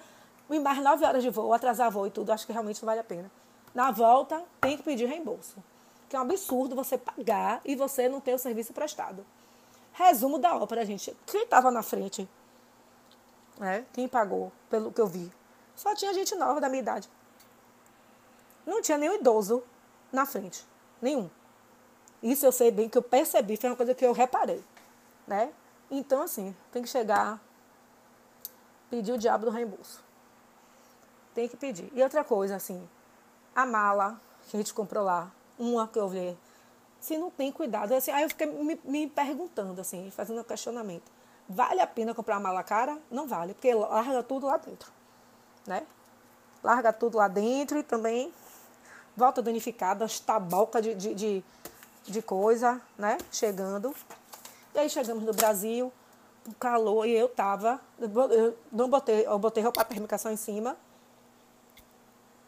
mais 0.59 0.81
nove 0.81 1.05
horas 1.05 1.21
de 1.21 1.29
voo, 1.29 1.53
atrasar 1.53 1.91
voo 1.91 2.07
e 2.07 2.09
tudo, 2.09 2.31
acho 2.31 2.47
que 2.47 2.51
realmente 2.51 2.81
não 2.81 2.87
vale 2.87 2.99
a 2.99 3.03
pena. 3.03 3.29
Na 3.75 3.91
volta, 3.91 4.41
tem 4.59 4.75
que 4.75 4.81
pedir 4.81 5.05
reembolso. 5.05 5.63
Que 6.09 6.15
é 6.15 6.19
um 6.19 6.23
absurdo 6.23 6.75
você 6.75 6.97
pagar 6.97 7.61
e 7.63 7.75
você 7.75 8.09
não 8.09 8.19
ter 8.19 8.33
o 8.33 8.39
serviço 8.39 8.73
prestado. 8.73 9.23
Resumo 9.93 10.39
da 10.39 10.55
ópera, 10.55 10.83
gente. 10.83 11.15
Quem 11.27 11.43
estava 11.43 11.69
na 11.69 11.83
frente? 11.83 12.27
Né? 13.59 13.85
Quem 13.93 14.07
pagou, 14.07 14.51
pelo 14.67 14.91
que 14.91 14.99
eu 14.99 15.05
vi? 15.05 15.31
Só 15.75 15.93
tinha 15.93 16.11
gente 16.11 16.33
nova 16.33 16.59
da 16.59 16.67
minha 16.67 16.81
idade. 16.81 17.07
Não 18.65 18.81
tinha 18.81 18.97
nenhum 18.97 19.15
idoso 19.15 19.63
na 20.11 20.25
frente. 20.25 20.65
Nenhum. 21.01 21.29
Isso 22.21 22.45
eu 22.45 22.51
sei 22.51 22.71
bem 22.71 22.89
que 22.89 22.97
eu 22.97 23.03
percebi, 23.03 23.57
foi 23.57 23.69
uma 23.69 23.75
coisa 23.75 23.93
que 23.93 24.05
eu 24.05 24.11
reparei. 24.11 24.63
Né? 25.27 25.53
Então, 25.89 26.21
assim, 26.21 26.55
tem 26.71 26.81
que 26.81 26.89
chegar, 26.89 27.39
pedir 28.89 29.11
o 29.11 29.17
diabo 29.17 29.45
do 29.45 29.51
reembolso. 29.51 30.03
Tem 31.33 31.47
que 31.47 31.57
pedir. 31.57 31.91
E 31.93 32.01
outra 32.01 32.23
coisa, 32.23 32.55
assim, 32.55 32.87
a 33.55 33.65
mala 33.65 34.19
que 34.49 34.57
a 34.57 34.59
gente 34.59 34.73
comprou 34.73 35.03
lá, 35.03 35.31
uma 35.59 35.87
que 35.87 35.99
eu 35.99 36.07
vi 36.07 36.37
se 36.99 37.17
não 37.17 37.29
tem 37.29 37.51
cuidado. 37.51 37.93
Assim, 37.93 38.09
aí 38.09 38.23
eu 38.23 38.29
fiquei 38.29 38.47
me, 38.47 38.79
me 38.83 39.07
perguntando, 39.07 39.79
assim, 39.79 40.09
fazendo 40.11 40.41
um 40.41 40.43
questionamento. 40.43 41.11
Vale 41.47 41.79
a 41.79 41.85
pena 41.85 42.15
comprar 42.15 42.35
uma 42.35 42.49
mala 42.49 42.63
cara? 42.63 42.97
Não 43.11 43.27
vale, 43.27 43.53
porque 43.53 43.71
larga 43.73 44.23
tudo 44.23 44.47
lá 44.47 44.57
dentro. 44.57 44.91
Né? 45.67 45.85
Larga 46.63 46.91
tudo 46.91 47.17
lá 47.17 47.27
dentro 47.27 47.77
e 47.77 47.83
também 47.83 48.33
volta 49.15 49.41
danificada, 49.41 50.05
as 50.05 50.19
tabocas 50.19 50.83
de, 50.83 50.95
de, 50.95 51.13
de, 51.13 51.43
de 52.03 52.21
coisa, 52.21 52.81
né? 52.97 53.17
Chegando. 53.31 53.95
E 54.73 54.79
aí 54.79 54.89
chegamos 54.89 55.23
no 55.23 55.33
Brasil, 55.33 55.91
o 56.47 56.53
calor, 56.55 57.05
e 57.05 57.11
eu 57.11 57.29
tava. 57.29 57.79
Eu 57.99 58.57
não 58.71 58.89
botei, 58.89 59.25
eu 59.25 59.39
botei 59.39 59.63
roupa 59.63 59.83
térmica 59.85 60.17
só 60.17 60.29
em 60.31 60.37
cima. 60.37 60.75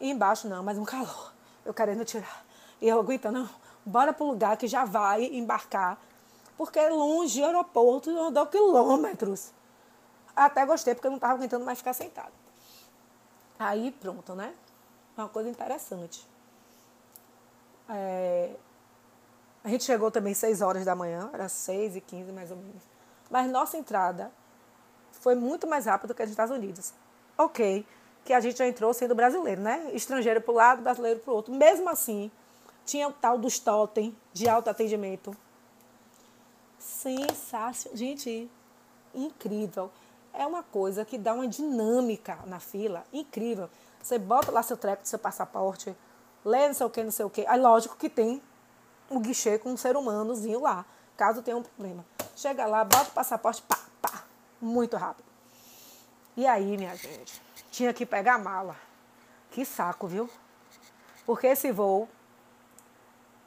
E 0.00 0.10
embaixo 0.10 0.48
não, 0.48 0.62
mas 0.62 0.78
um 0.78 0.84
calor. 0.84 1.32
Eu 1.64 1.74
querendo 1.74 2.04
tirar. 2.04 2.44
E 2.80 2.88
eu 2.88 2.98
aguentando, 3.00 3.40
não 3.40 3.68
bora 3.88 4.12
para 4.12 4.24
o 4.24 4.28
lugar 4.28 4.56
que 4.56 4.68
já 4.68 4.84
vai 4.84 5.24
embarcar, 5.24 5.98
porque 6.56 6.78
é 6.78 6.90
longe, 6.90 7.42
aeroporto, 7.42 8.10
andou 8.10 8.46
quilômetros. 8.46 9.52
Até 10.36 10.64
gostei, 10.66 10.94
porque 10.94 11.06
eu 11.06 11.10
não 11.10 11.16
estava 11.16 11.34
aguentando 11.34 11.64
mais 11.64 11.78
ficar 11.78 11.94
sentado. 11.94 12.32
Aí 13.58 13.90
pronto, 13.90 14.34
né? 14.34 14.54
Uma 15.16 15.28
coisa 15.28 15.48
interessante. 15.48 16.27
É... 17.88 18.54
A 19.64 19.68
gente 19.68 19.84
chegou 19.84 20.10
também 20.10 20.34
6 20.34 20.62
horas 20.62 20.84
da 20.84 20.94
manhã, 20.94 21.30
era 21.32 21.48
6 21.48 21.96
e 21.96 22.00
15 22.00 22.32
mais 22.32 22.50
ou 22.50 22.56
menos. 22.56 22.82
Mas 23.30 23.50
nossa 23.50 23.76
entrada 23.76 24.30
foi 25.12 25.34
muito 25.34 25.66
mais 25.66 25.86
rápida 25.86 26.14
que 26.14 26.22
a 26.22 26.24
dos 26.24 26.32
Estados 26.32 26.54
Unidos. 26.56 26.92
Ok, 27.36 27.86
que 28.24 28.32
a 28.32 28.40
gente 28.40 28.58
já 28.58 28.66
entrou 28.66 28.92
sendo 28.92 29.14
brasileiro, 29.14 29.60
né? 29.60 29.90
Estrangeiro 29.92 30.40
para 30.40 30.52
o 30.52 30.54
lado, 30.54 30.82
brasileiro 30.82 31.20
para 31.20 31.32
o 31.32 31.34
outro. 31.36 31.54
Mesmo 31.54 31.88
assim, 31.88 32.30
tinha 32.84 33.08
o 33.08 33.12
tal 33.12 33.38
dos 33.38 33.58
totem 33.58 34.16
de 34.32 34.48
autoatendimento. 34.48 35.36
Sensacional. 36.78 37.96
Gente, 37.96 38.50
incrível. 39.14 39.90
É 40.32 40.46
uma 40.46 40.62
coisa 40.62 41.04
que 41.04 41.18
dá 41.18 41.34
uma 41.34 41.48
dinâmica 41.48 42.38
na 42.46 42.60
fila 42.60 43.04
incrível. 43.12 43.68
Você 44.02 44.18
bota 44.18 44.50
lá 44.50 44.62
seu 44.62 44.76
treco 44.76 45.02
seu 45.04 45.18
passaporte, 45.18 45.94
lê 46.48 46.68
não 46.68 46.74
sei 46.74 46.86
o 46.86 46.90
que, 46.90 47.02
não 47.02 47.10
sei 47.10 47.24
o 47.24 47.30
que. 47.30 47.46
Aí, 47.46 47.60
lógico 47.60 47.96
que 47.96 48.08
tem 48.08 48.42
um 49.10 49.20
guichê 49.20 49.58
com 49.58 49.70
um 49.70 49.76
ser 49.76 49.96
humanozinho 49.96 50.60
lá, 50.60 50.84
caso 51.16 51.42
tenha 51.42 51.56
um 51.56 51.62
problema. 51.62 52.04
Chega 52.34 52.66
lá, 52.66 52.84
bota 52.84 53.10
o 53.10 53.12
passaporte, 53.12 53.62
pá, 53.62 53.78
pá, 54.00 54.24
muito 54.60 54.96
rápido. 54.96 55.26
E 56.36 56.46
aí, 56.46 56.76
minha 56.76 56.94
gente, 56.94 57.42
tinha 57.70 57.92
que 57.92 58.06
pegar 58.06 58.34
a 58.34 58.38
mala. 58.38 58.76
Que 59.50 59.64
saco, 59.64 60.06
viu? 60.06 60.28
Porque 61.26 61.46
esse 61.46 61.72
voo 61.72 62.08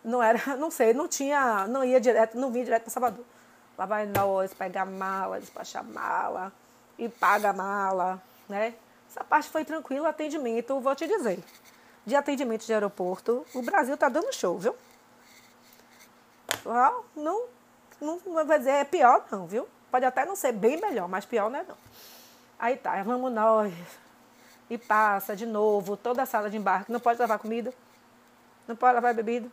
não 0.03 0.21
era, 0.21 0.39
não 0.57 0.69
sei, 0.69 0.93
não 0.93 1.07
tinha, 1.07 1.67
não 1.67 1.83
ia 1.83 1.99
direto, 1.99 2.37
não 2.37 2.51
vinha 2.51 2.65
direto 2.65 2.83
para 2.83 2.91
Salvador. 2.91 3.25
Lá 3.77 3.85
vai 3.85 4.05
nós, 4.05 4.53
pegar 4.53 4.85
mala, 4.85 5.39
despachar 5.39 5.83
mala 5.83 6.51
e 6.97 7.07
paga 7.07 7.53
mala, 7.53 8.21
né? 8.47 8.75
Essa 9.09 9.23
parte 9.23 9.49
foi 9.49 9.65
tranquila, 9.65 10.09
atendimento, 10.09 10.79
vou 10.79 10.95
te 10.95 11.07
dizer. 11.07 11.43
De 12.05 12.15
atendimento 12.15 12.65
de 12.65 12.73
aeroporto, 12.73 13.45
o 13.53 13.61
Brasil 13.61 13.95
tá 13.95 14.09
dando 14.09 14.33
show, 14.33 14.57
viu? 14.57 14.75
Não, 16.65 17.03
não, 17.15 18.19
não 18.25 18.45
vai 18.45 18.57
dizer 18.57 18.71
é 18.71 18.83
pior 18.83 19.25
não, 19.31 19.45
viu? 19.45 19.67
Pode 19.89 20.05
até 20.05 20.25
não 20.25 20.35
ser 20.35 20.51
bem 20.51 20.79
melhor, 20.79 21.07
mas 21.07 21.25
pior 21.25 21.49
não 21.49 21.59
é 21.59 21.63
não. 21.63 21.77
Aí 22.57 22.77
tá, 22.77 23.01
vamos 23.03 23.31
nós. 23.31 23.73
E 24.69 24.77
passa 24.77 25.35
de 25.35 25.45
novo, 25.45 25.97
toda 25.97 26.23
a 26.23 26.25
sala 26.25 26.49
de 26.49 26.57
embarque. 26.57 26.91
Não 26.91 26.99
pode 26.99 27.19
levar 27.19 27.37
comida, 27.39 27.73
não 28.67 28.75
pode 28.75 28.95
levar 28.95 29.13
bebida. 29.13 29.49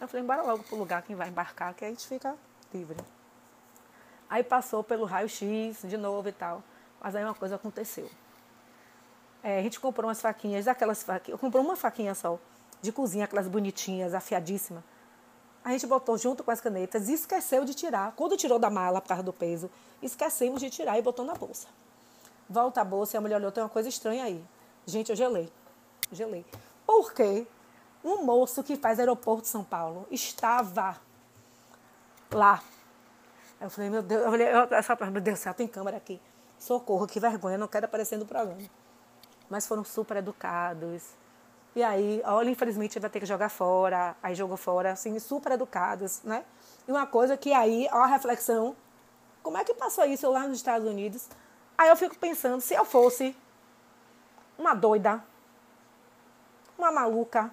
Eu 0.00 0.08
falei, 0.08 0.24
bora 0.24 0.42
logo 0.42 0.62
pro 0.62 0.76
lugar 0.76 1.02
quem 1.02 1.14
vai 1.14 1.28
embarcar, 1.28 1.74
que 1.74 1.84
a 1.84 1.88
gente 1.88 2.06
fica 2.06 2.34
livre. 2.72 2.96
Aí 4.30 4.42
passou 4.42 4.84
pelo 4.84 5.04
raio-x 5.04 5.80
de 5.84 5.96
novo 5.96 6.28
e 6.28 6.32
tal. 6.32 6.62
Mas 7.00 7.14
aí 7.14 7.24
uma 7.24 7.34
coisa 7.34 7.56
aconteceu. 7.56 8.08
É, 9.42 9.58
a 9.58 9.62
gente 9.62 9.78
comprou 9.78 10.08
umas 10.08 10.20
faquinhas, 10.20 10.66
aquelas 10.66 11.02
faquinhas. 11.02 11.36
Eu 11.36 11.38
comprei 11.38 11.62
uma 11.62 11.76
faquinha 11.76 12.14
só, 12.14 12.38
de 12.82 12.92
cozinha, 12.92 13.24
aquelas 13.24 13.46
bonitinhas, 13.46 14.14
afiadíssimas. 14.14 14.82
A 15.64 15.72
gente 15.72 15.86
botou 15.86 16.16
junto 16.16 16.42
com 16.42 16.50
as 16.50 16.60
canetas 16.60 17.08
e 17.08 17.14
esqueceu 17.14 17.64
de 17.64 17.74
tirar. 17.74 18.12
Quando 18.16 18.36
tirou 18.36 18.58
da 18.58 18.70
mala 18.70 19.00
por 19.00 19.08
causa 19.08 19.22
do 19.22 19.32
peso, 19.32 19.70
esquecemos 20.02 20.60
de 20.60 20.70
tirar 20.70 20.98
e 20.98 21.02
botou 21.02 21.24
na 21.24 21.34
bolsa. 21.34 21.68
Volta 22.48 22.80
a 22.80 22.84
bolsa 22.84 23.16
e 23.16 23.18
a 23.18 23.20
mulher 23.20 23.36
olhou, 23.36 23.52
tem 23.52 23.62
uma 23.62 23.68
coisa 23.68 23.88
estranha 23.88 24.24
aí. 24.24 24.42
Gente, 24.86 25.10
eu 25.10 25.16
gelei. 25.16 25.52
Gelei. 26.10 26.46
Por 26.86 27.12
quê? 27.12 27.46
Um 28.02 28.24
moço 28.24 28.62
que 28.62 28.76
faz 28.76 28.98
aeroporto 28.98 29.42
de 29.42 29.48
São 29.48 29.62
Paulo 29.62 30.06
estava 30.10 30.98
lá. 32.32 32.62
Eu 33.60 33.68
falei, 33.68 33.90
meu 33.90 34.02
Deus, 34.02 34.22
eu 34.24 34.30
falei, 34.30 34.46
eu, 34.48 35.12
meu 35.12 35.20
Deus 35.20 35.38
do 35.38 35.42
céu, 35.42 35.52
tem 35.52 35.66
câmera 35.66 35.96
aqui. 35.96 36.20
Socorro, 36.58 37.06
que 37.06 37.20
vergonha, 37.20 37.58
não 37.58 37.68
quero 37.68 37.86
aparecer 37.86 38.16
no 38.16 38.24
programa. 38.24 38.58
Mas 39.48 39.66
foram 39.66 39.84
super 39.84 40.16
educados. 40.18 41.16
E 41.74 41.82
aí, 41.82 42.22
olha, 42.24 42.50
infelizmente 42.50 42.98
vai 42.98 43.08
ter 43.08 43.20
que 43.20 43.26
jogar 43.26 43.48
fora. 43.48 44.16
Aí 44.22 44.34
jogou 44.34 44.56
fora, 44.56 44.92
assim, 44.92 45.18
super 45.18 45.52
educados, 45.52 46.22
né? 46.22 46.44
E 46.86 46.90
uma 46.90 47.06
coisa 47.06 47.36
que 47.36 47.52
aí, 47.52 47.88
ó, 47.92 47.98
a 47.98 48.06
reflexão, 48.06 48.76
como 49.42 49.56
é 49.56 49.64
que 49.64 49.74
passou 49.74 50.04
isso 50.04 50.28
lá 50.30 50.46
nos 50.46 50.58
Estados 50.58 50.86
Unidos? 50.86 51.28
Aí 51.76 51.88
eu 51.88 51.96
fico 51.96 52.18
pensando, 52.18 52.60
se 52.60 52.74
eu 52.74 52.84
fosse 52.84 53.36
uma 54.58 54.74
doida, 54.74 55.22
uma 56.76 56.90
maluca, 56.90 57.50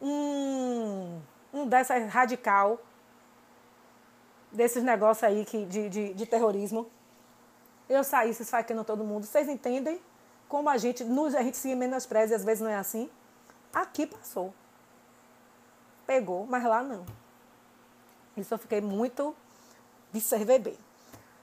um, 0.00 1.20
um 1.54 1.66
dessa 1.66 1.96
radical, 2.06 2.80
desses 4.50 4.82
negócios 4.82 5.22
aí 5.22 5.44
que, 5.44 5.64
de, 5.64 5.88
de, 5.88 6.14
de 6.14 6.26
terrorismo, 6.26 6.90
eu 7.88 8.02
saísse 8.02 8.42
esfaqueando 8.42 8.84
todo 8.84 9.04
mundo. 9.04 9.24
Vocês 9.24 9.48
entendem 9.48 10.00
como 10.52 10.68
a 10.68 10.76
gente, 10.76 11.02
a 11.02 11.42
gente 11.42 11.56
se 11.56 11.74
menospreza 11.74 12.34
e 12.34 12.36
às 12.36 12.44
vezes 12.44 12.60
não 12.60 12.68
é 12.68 12.76
assim? 12.76 13.08
Aqui 13.72 14.06
passou. 14.06 14.52
Pegou, 16.06 16.46
mas 16.46 16.62
lá 16.62 16.82
não. 16.82 17.06
Isso 18.36 18.52
eu 18.52 18.58
fiquei 18.58 18.78
muito. 18.78 19.34
Observei 20.12 20.58
bem. 20.58 20.78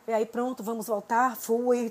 E 0.07 0.13
aí 0.13 0.27
pronto, 0.27 0.61
vamos 0.61 0.85
voltar. 0.85 1.35
Fui, 1.35 1.89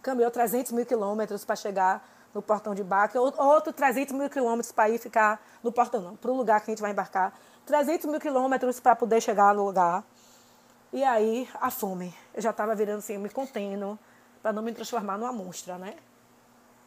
caminhou 0.00 0.30
300 0.30 0.72
mil 0.72 0.86
quilômetros 0.86 1.44
para 1.44 1.54
chegar 1.54 2.02
no 2.32 2.40
portão 2.40 2.74
de 2.74 2.80
embarque, 2.80 3.18
outro 3.18 3.70
300 3.70 4.14
mil 4.14 4.30
quilômetros 4.30 4.72
para 4.72 4.88
ir 4.88 4.98
ficar 4.98 5.44
no 5.62 5.70
portão, 5.70 6.00
não, 6.00 6.16
para 6.16 6.30
o 6.30 6.34
lugar 6.34 6.62
que 6.62 6.70
a 6.70 6.72
gente 6.72 6.80
vai 6.80 6.92
embarcar. 6.92 7.38
300 7.66 8.06
mil 8.06 8.18
quilômetros 8.18 8.80
para 8.80 8.96
poder 8.96 9.20
chegar 9.20 9.54
no 9.54 9.66
lugar. 9.66 10.02
E 10.94 11.04
aí, 11.04 11.46
a 11.60 11.70
fome. 11.70 12.14
Eu 12.32 12.40
já 12.40 12.52
estava 12.52 12.74
virando 12.74 13.00
assim, 13.00 13.18
me 13.18 13.28
contendo, 13.28 13.98
para 14.40 14.50
não 14.50 14.62
me 14.62 14.72
transformar 14.72 15.18
numa 15.18 15.30
monstra, 15.30 15.76
né? 15.76 15.94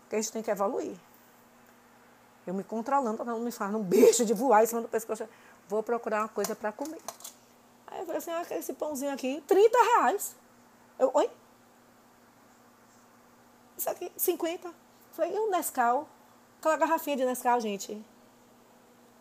Porque 0.07 0.15
a 0.15 0.21
gente 0.21 0.31
tem 0.31 0.41
que 0.41 0.49
evoluir. 0.49 0.95
Eu 2.45 2.53
me 2.53 2.63
controlando 2.63 3.25
não 3.25 3.41
me 3.41 3.51
fazer 3.51 3.75
um 3.75 3.83
bicho 3.83 4.23
de 4.23 4.33
voar 4.33 4.63
em 4.63 4.65
cima 4.65 4.81
do 4.81 4.87
pescoço. 4.87 5.27
Vou 5.67 5.83
procurar 5.83 6.21
uma 6.21 6.29
coisa 6.29 6.55
para 6.55 6.71
comer. 6.71 7.01
Aí 7.87 7.99
eu 7.99 8.05
falei 8.05 8.19
assim, 8.19 8.31
ah, 8.31 8.45
esse 8.51 8.73
pãozinho 8.73 9.11
aqui, 9.11 9.43
30 9.45 9.77
reais. 9.77 10.33
Eu, 10.97 11.11
oi? 11.13 11.29
Isso 13.77 13.89
aqui, 13.89 14.09
50. 14.15 14.73
Falei, 15.11 15.35
e 15.35 15.39
o 15.39 15.51
Nescau? 15.51 16.07
Aquela 16.59 16.77
garrafinha 16.77 17.17
de 17.17 17.25
Nescau, 17.25 17.59
gente. 17.59 18.01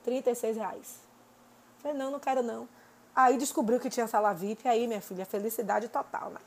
36 0.05 0.57
reais. 0.57 1.01
Falei, 1.81 1.96
não, 1.96 2.12
não 2.12 2.20
quero 2.20 2.44
não. 2.44 2.68
Aí 3.12 3.37
descobriu 3.37 3.81
que 3.81 3.90
tinha 3.90 4.07
sala 4.07 4.33
VIP, 4.33 4.68
aí, 4.68 4.87
minha 4.87 5.01
filha, 5.01 5.27
felicidade 5.27 5.88
total, 5.88 6.31
né? 6.31 6.40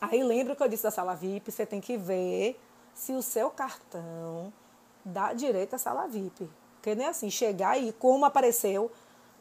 Aí 0.00 0.22
lembra 0.22 0.56
que 0.56 0.62
eu 0.62 0.68
disse 0.68 0.84
da 0.84 0.90
sala 0.90 1.14
VIP, 1.14 1.50
você 1.50 1.66
tem 1.66 1.80
que 1.80 1.98
ver 1.98 2.58
se 2.98 3.12
o 3.12 3.22
seu 3.22 3.48
cartão 3.48 4.52
dá 5.04 5.32
direito 5.32 5.74
à 5.74 5.78
sala 5.78 6.08
VIP. 6.08 6.50
Porque 6.74 6.96
nem 6.96 7.06
assim, 7.06 7.30
chegar 7.30 7.70
aí, 7.70 7.92
como 7.92 8.24
apareceu, 8.24 8.90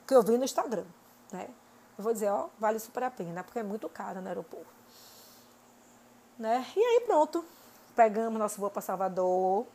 que 0.05 0.13
eu 0.13 0.21
vi 0.21 0.37
no 0.37 0.45
Instagram, 0.45 0.85
né? 1.31 1.49
Eu 1.97 2.03
vou 2.03 2.13
dizer, 2.13 2.29
ó, 2.29 2.49
vale 2.59 2.77
super 2.77 3.03
a 3.03 3.09
pena, 3.09 3.43
porque 3.43 3.57
é 3.57 3.63
muito 3.63 3.89
caro 3.89 4.21
no 4.21 4.27
aeroporto. 4.27 4.67
Né? 6.37 6.63
E 6.75 6.79
aí 6.79 7.01
pronto, 7.01 7.43
pegamos 7.95 8.37
nosso 8.39 8.61
voo 8.61 8.69
para 8.69 8.81
Salvador. 8.81 9.65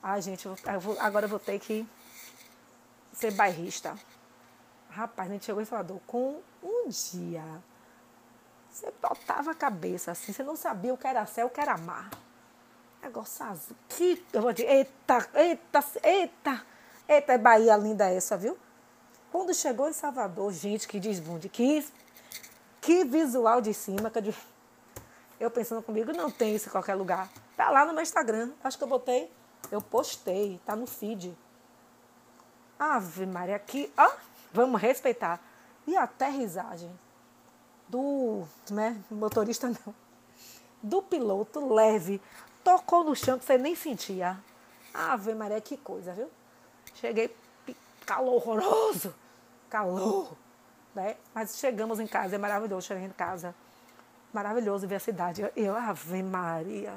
Ai, 0.00 0.22
gente, 0.22 0.46
eu 0.46 0.56
vou, 0.80 0.96
agora 1.00 1.24
eu 1.24 1.28
vou 1.28 1.40
ter 1.40 1.58
que 1.58 1.84
ser 3.12 3.32
bairrista. 3.32 3.98
Rapaz, 4.88 5.28
a 5.28 5.32
gente 5.32 5.44
chegou 5.44 5.60
em 5.60 5.64
Salvador 5.64 6.00
com 6.06 6.40
um 6.62 6.88
dia. 6.88 7.44
Você 8.70 8.92
botava 9.02 9.50
a 9.50 9.54
cabeça 9.54 10.12
assim, 10.12 10.32
você 10.32 10.44
não 10.44 10.54
sabia 10.54 10.94
o 10.94 10.96
que 10.96 11.08
era 11.08 11.26
céu, 11.26 11.48
o 11.48 11.50
que 11.50 11.60
era 11.60 11.76
mar. 11.76 12.08
Azul. 13.02 13.76
Que, 13.88 14.24
eu 14.32 14.42
vou 14.42 14.52
dizer, 14.52 14.68
eita, 14.68 15.28
eita, 15.34 15.84
eita, 16.02 16.66
eita, 17.08 17.32
é 17.32 17.38
Bahia 17.38 17.76
linda 17.76 18.08
essa, 18.08 18.36
viu? 18.36 18.56
Quando 19.32 19.54
chegou 19.54 19.88
em 19.88 19.92
Salvador, 19.92 20.52
gente, 20.52 20.86
que 20.86 21.00
desbunde, 21.00 21.48
que, 21.48 21.86
que 22.80 23.04
visual 23.04 23.60
de 23.60 23.72
cima, 23.72 24.10
que 24.10 24.18
eu 24.18 24.34
eu 25.40 25.50
pensando 25.50 25.82
comigo, 25.82 26.12
não 26.12 26.30
tem 26.30 26.54
isso 26.54 26.68
em 26.68 26.72
qualquer 26.72 26.94
lugar. 26.94 27.30
Tá 27.56 27.70
lá 27.70 27.86
no 27.86 27.94
meu 27.94 28.02
Instagram. 28.02 28.50
Acho 28.62 28.76
que 28.76 28.84
eu 28.84 28.88
botei. 28.88 29.32
Eu 29.72 29.80
postei, 29.80 30.60
tá 30.66 30.76
no 30.76 30.86
feed. 30.86 31.34
Ave 32.78 33.24
Maria, 33.24 33.56
aqui, 33.56 33.90
ó, 33.96 34.10
vamos 34.52 34.80
respeitar. 34.80 35.40
E 35.86 35.96
a 35.96 36.02
aterrissagem 36.02 36.90
do, 37.88 38.44
né, 38.70 39.02
motorista 39.10 39.68
não, 39.68 39.94
do 40.82 41.02
piloto 41.02 41.72
leve, 41.72 42.20
tocou 42.64 43.04
no 43.04 43.14
chão 43.14 43.38
que 43.38 43.44
você 43.44 43.58
nem 43.58 43.74
sentia. 43.74 44.38
Ave 44.92 45.34
Maria, 45.34 45.60
que 45.60 45.76
coisa, 45.76 46.12
viu? 46.12 46.30
Cheguei, 46.94 47.34
calor 48.04 48.34
horroroso, 48.34 49.14
calor, 49.68 50.36
né? 50.94 51.16
Mas 51.34 51.56
chegamos 51.58 52.00
em 52.00 52.06
casa, 52.06 52.34
é 52.34 52.38
maravilhoso 52.38 52.86
chegar 52.86 53.00
em 53.00 53.10
casa 53.10 53.54
maravilhoso 54.32 54.86
ver 54.86 54.96
a 54.96 55.00
cidade. 55.00 55.50
Eu, 55.56 55.76
Ave 55.76 56.22
Maria. 56.22 56.94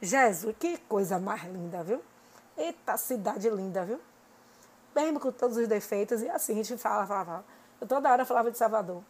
Jesus, 0.00 0.54
que 0.58 0.78
coisa 0.78 1.18
mais 1.18 1.42
linda, 1.44 1.82
viu? 1.82 2.02
Eita, 2.56 2.96
cidade 2.96 3.48
linda, 3.48 3.84
viu? 3.84 4.00
Mesmo 4.94 5.20
com 5.20 5.32
todos 5.32 5.56
os 5.56 5.68
defeitos, 5.68 6.22
e 6.22 6.28
assim 6.28 6.52
a 6.52 6.62
gente 6.62 6.76
fala, 6.78 7.06
fala, 7.06 7.24
fala. 7.24 7.44
Eu 7.80 7.86
toda 7.86 8.10
hora 8.10 8.24
falava 8.24 8.50
de 8.50 8.58
Salvador. 8.58 9.02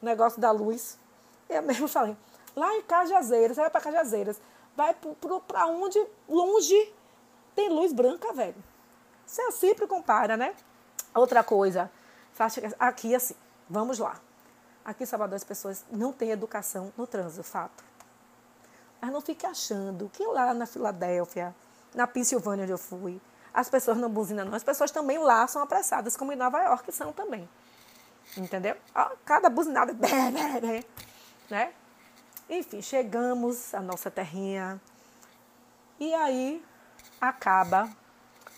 O 0.00 0.04
negócio 0.04 0.40
da 0.40 0.50
luz. 0.50 0.98
Eu 1.48 1.62
mesmo 1.62 1.88
falei, 1.88 2.16
lá 2.54 2.74
em 2.76 2.82
Cajazeiras, 2.82 3.56
vai 3.56 3.68
para 3.68 3.80
Cajazeiras, 3.80 4.40
vai 4.80 4.96
para 5.46 5.66
onde 5.66 6.02
longe 6.26 6.94
tem 7.54 7.68
luz 7.68 7.92
branca, 7.92 8.32
velho. 8.32 8.54
Você 9.26 9.52
sempre 9.52 9.86
compara, 9.86 10.38
né? 10.38 10.54
Outra 11.14 11.44
coisa, 11.44 11.90
aqui 12.78 13.14
assim, 13.14 13.34
vamos 13.68 13.98
lá. 13.98 14.18
Aqui 14.82 15.02
em 15.02 15.06
Salvador 15.06 15.36
as 15.36 15.44
pessoas 15.44 15.84
não 15.90 16.14
têm 16.14 16.30
educação 16.30 16.90
no 16.96 17.06
trânsito, 17.06 17.42
fato. 17.42 17.84
Mas 19.02 19.12
não 19.12 19.20
fique 19.20 19.44
achando 19.44 20.08
que 20.10 20.26
lá 20.26 20.54
na 20.54 20.64
Filadélfia, 20.64 21.54
na 21.94 22.06
Pensilvânia 22.06 22.62
onde 22.62 22.72
eu 22.72 22.78
fui, 22.78 23.20
as 23.52 23.68
pessoas 23.68 23.98
não 23.98 24.08
buzinam 24.08 24.46
não. 24.46 24.54
As 24.54 24.64
pessoas 24.64 24.90
também 24.90 25.18
lá 25.18 25.46
são 25.46 25.62
apressadas, 25.62 26.16
como 26.16 26.32
em 26.32 26.36
Nova 26.36 26.58
York 26.62 26.90
são 26.90 27.12
também. 27.12 27.46
Entendeu? 28.34 28.76
Cada 29.26 29.50
buzinada, 29.50 29.92
né? 31.50 31.74
Enfim, 32.50 32.82
chegamos 32.82 33.72
à 33.72 33.80
nossa 33.80 34.10
terrinha. 34.10 34.80
E 36.00 36.12
aí 36.12 36.60
acaba 37.20 37.88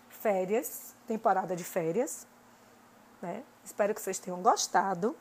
férias, 0.09 0.95
temporada 1.07 1.55
de 1.55 1.63
férias. 1.63 2.27
Né? 3.21 3.43
Espero 3.63 3.95
que 3.95 4.01
vocês 4.01 4.19
tenham 4.19 4.41
gostado. 4.41 5.15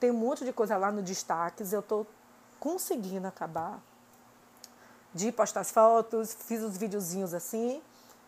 Tem 0.00 0.10
um 0.10 0.14
monte 0.14 0.42
de 0.42 0.54
coisa 0.54 0.78
lá 0.78 0.90
no 0.90 1.02
destaques. 1.02 1.70
Eu 1.70 1.80
estou 1.80 2.06
conseguindo 2.58 3.26
acabar 3.26 3.78
de 5.12 5.30
postar 5.30 5.60
as 5.60 5.70
fotos, 5.70 6.34
fiz 6.46 6.62
os 6.62 6.78
videozinhos 6.78 7.34
assim. 7.34 7.82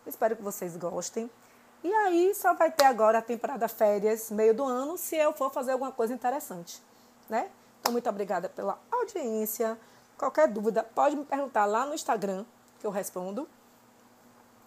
Espero 0.05 0.35
que 0.35 0.43
vocês 0.43 0.77
gostem. 0.77 1.27
E 1.83 1.91
aí 1.91 2.35
só 2.35 2.53
vai 2.53 2.71
ter 2.71 2.85
agora 2.85 3.17
a 3.17 3.21
temporada 3.21 3.67
férias, 3.67 4.29
meio 4.29 4.53
do 4.53 4.63
ano, 4.63 4.95
se 4.95 5.15
eu 5.15 5.33
for 5.33 5.51
fazer 5.51 5.71
alguma 5.71 5.91
coisa 5.91 6.13
interessante, 6.13 6.79
né? 7.27 7.49
Então, 7.81 7.91
muito 7.91 8.07
obrigada 8.07 8.47
pela 8.47 8.79
audiência. 8.91 9.77
Qualquer 10.17 10.47
dúvida, 10.47 10.83
pode 10.83 11.15
me 11.15 11.25
perguntar 11.25 11.65
lá 11.65 11.85
no 11.85 11.93
Instagram, 11.93 12.45
que 12.79 12.87
eu 12.87 12.91
respondo. 12.91 13.49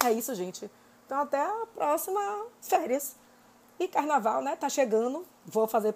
É 0.05 0.13
isso, 0.13 0.35
gente. 0.35 0.71
Então, 1.07 1.21
até 1.21 1.41
a 1.41 1.67
próxima 1.75 2.21
férias. 2.61 3.17
E 3.79 3.89
carnaval, 3.89 4.43
né? 4.43 4.57
Tá 4.57 4.69
chegando. 4.69 5.25
Vou 5.47 5.67
fazer 5.67 5.95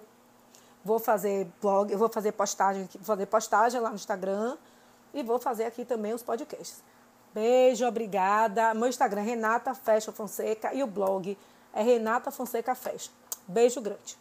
vou 0.83 0.99
fazer 0.99 1.47
blog, 1.61 1.91
eu 1.91 1.97
vou 1.97 2.09
fazer 2.09 2.31
postagem, 2.31 2.87
vou 2.95 3.03
fazer 3.03 3.25
postagem 3.25 3.79
lá 3.81 3.89
no 3.89 3.95
Instagram 3.95 4.57
e 5.13 5.23
vou 5.23 5.39
fazer 5.39 5.65
aqui 5.65 5.83
também 5.85 6.13
os 6.13 6.23
podcasts. 6.23 6.83
Beijo, 7.33 7.85
obrigada. 7.85 8.73
Meu 8.73 8.87
Instagram 8.87 9.21
é 9.21 9.25
Renata 9.25 9.73
Fashion 9.73 10.11
Fonseca 10.11 10.73
e 10.73 10.81
o 10.81 10.87
blog 10.87 11.37
é 11.73 11.83
Renata 11.83 12.31
Fonseca 12.31 12.73
Fashion. 12.73 13.11
Beijo 13.47 13.81
grande. 13.81 14.19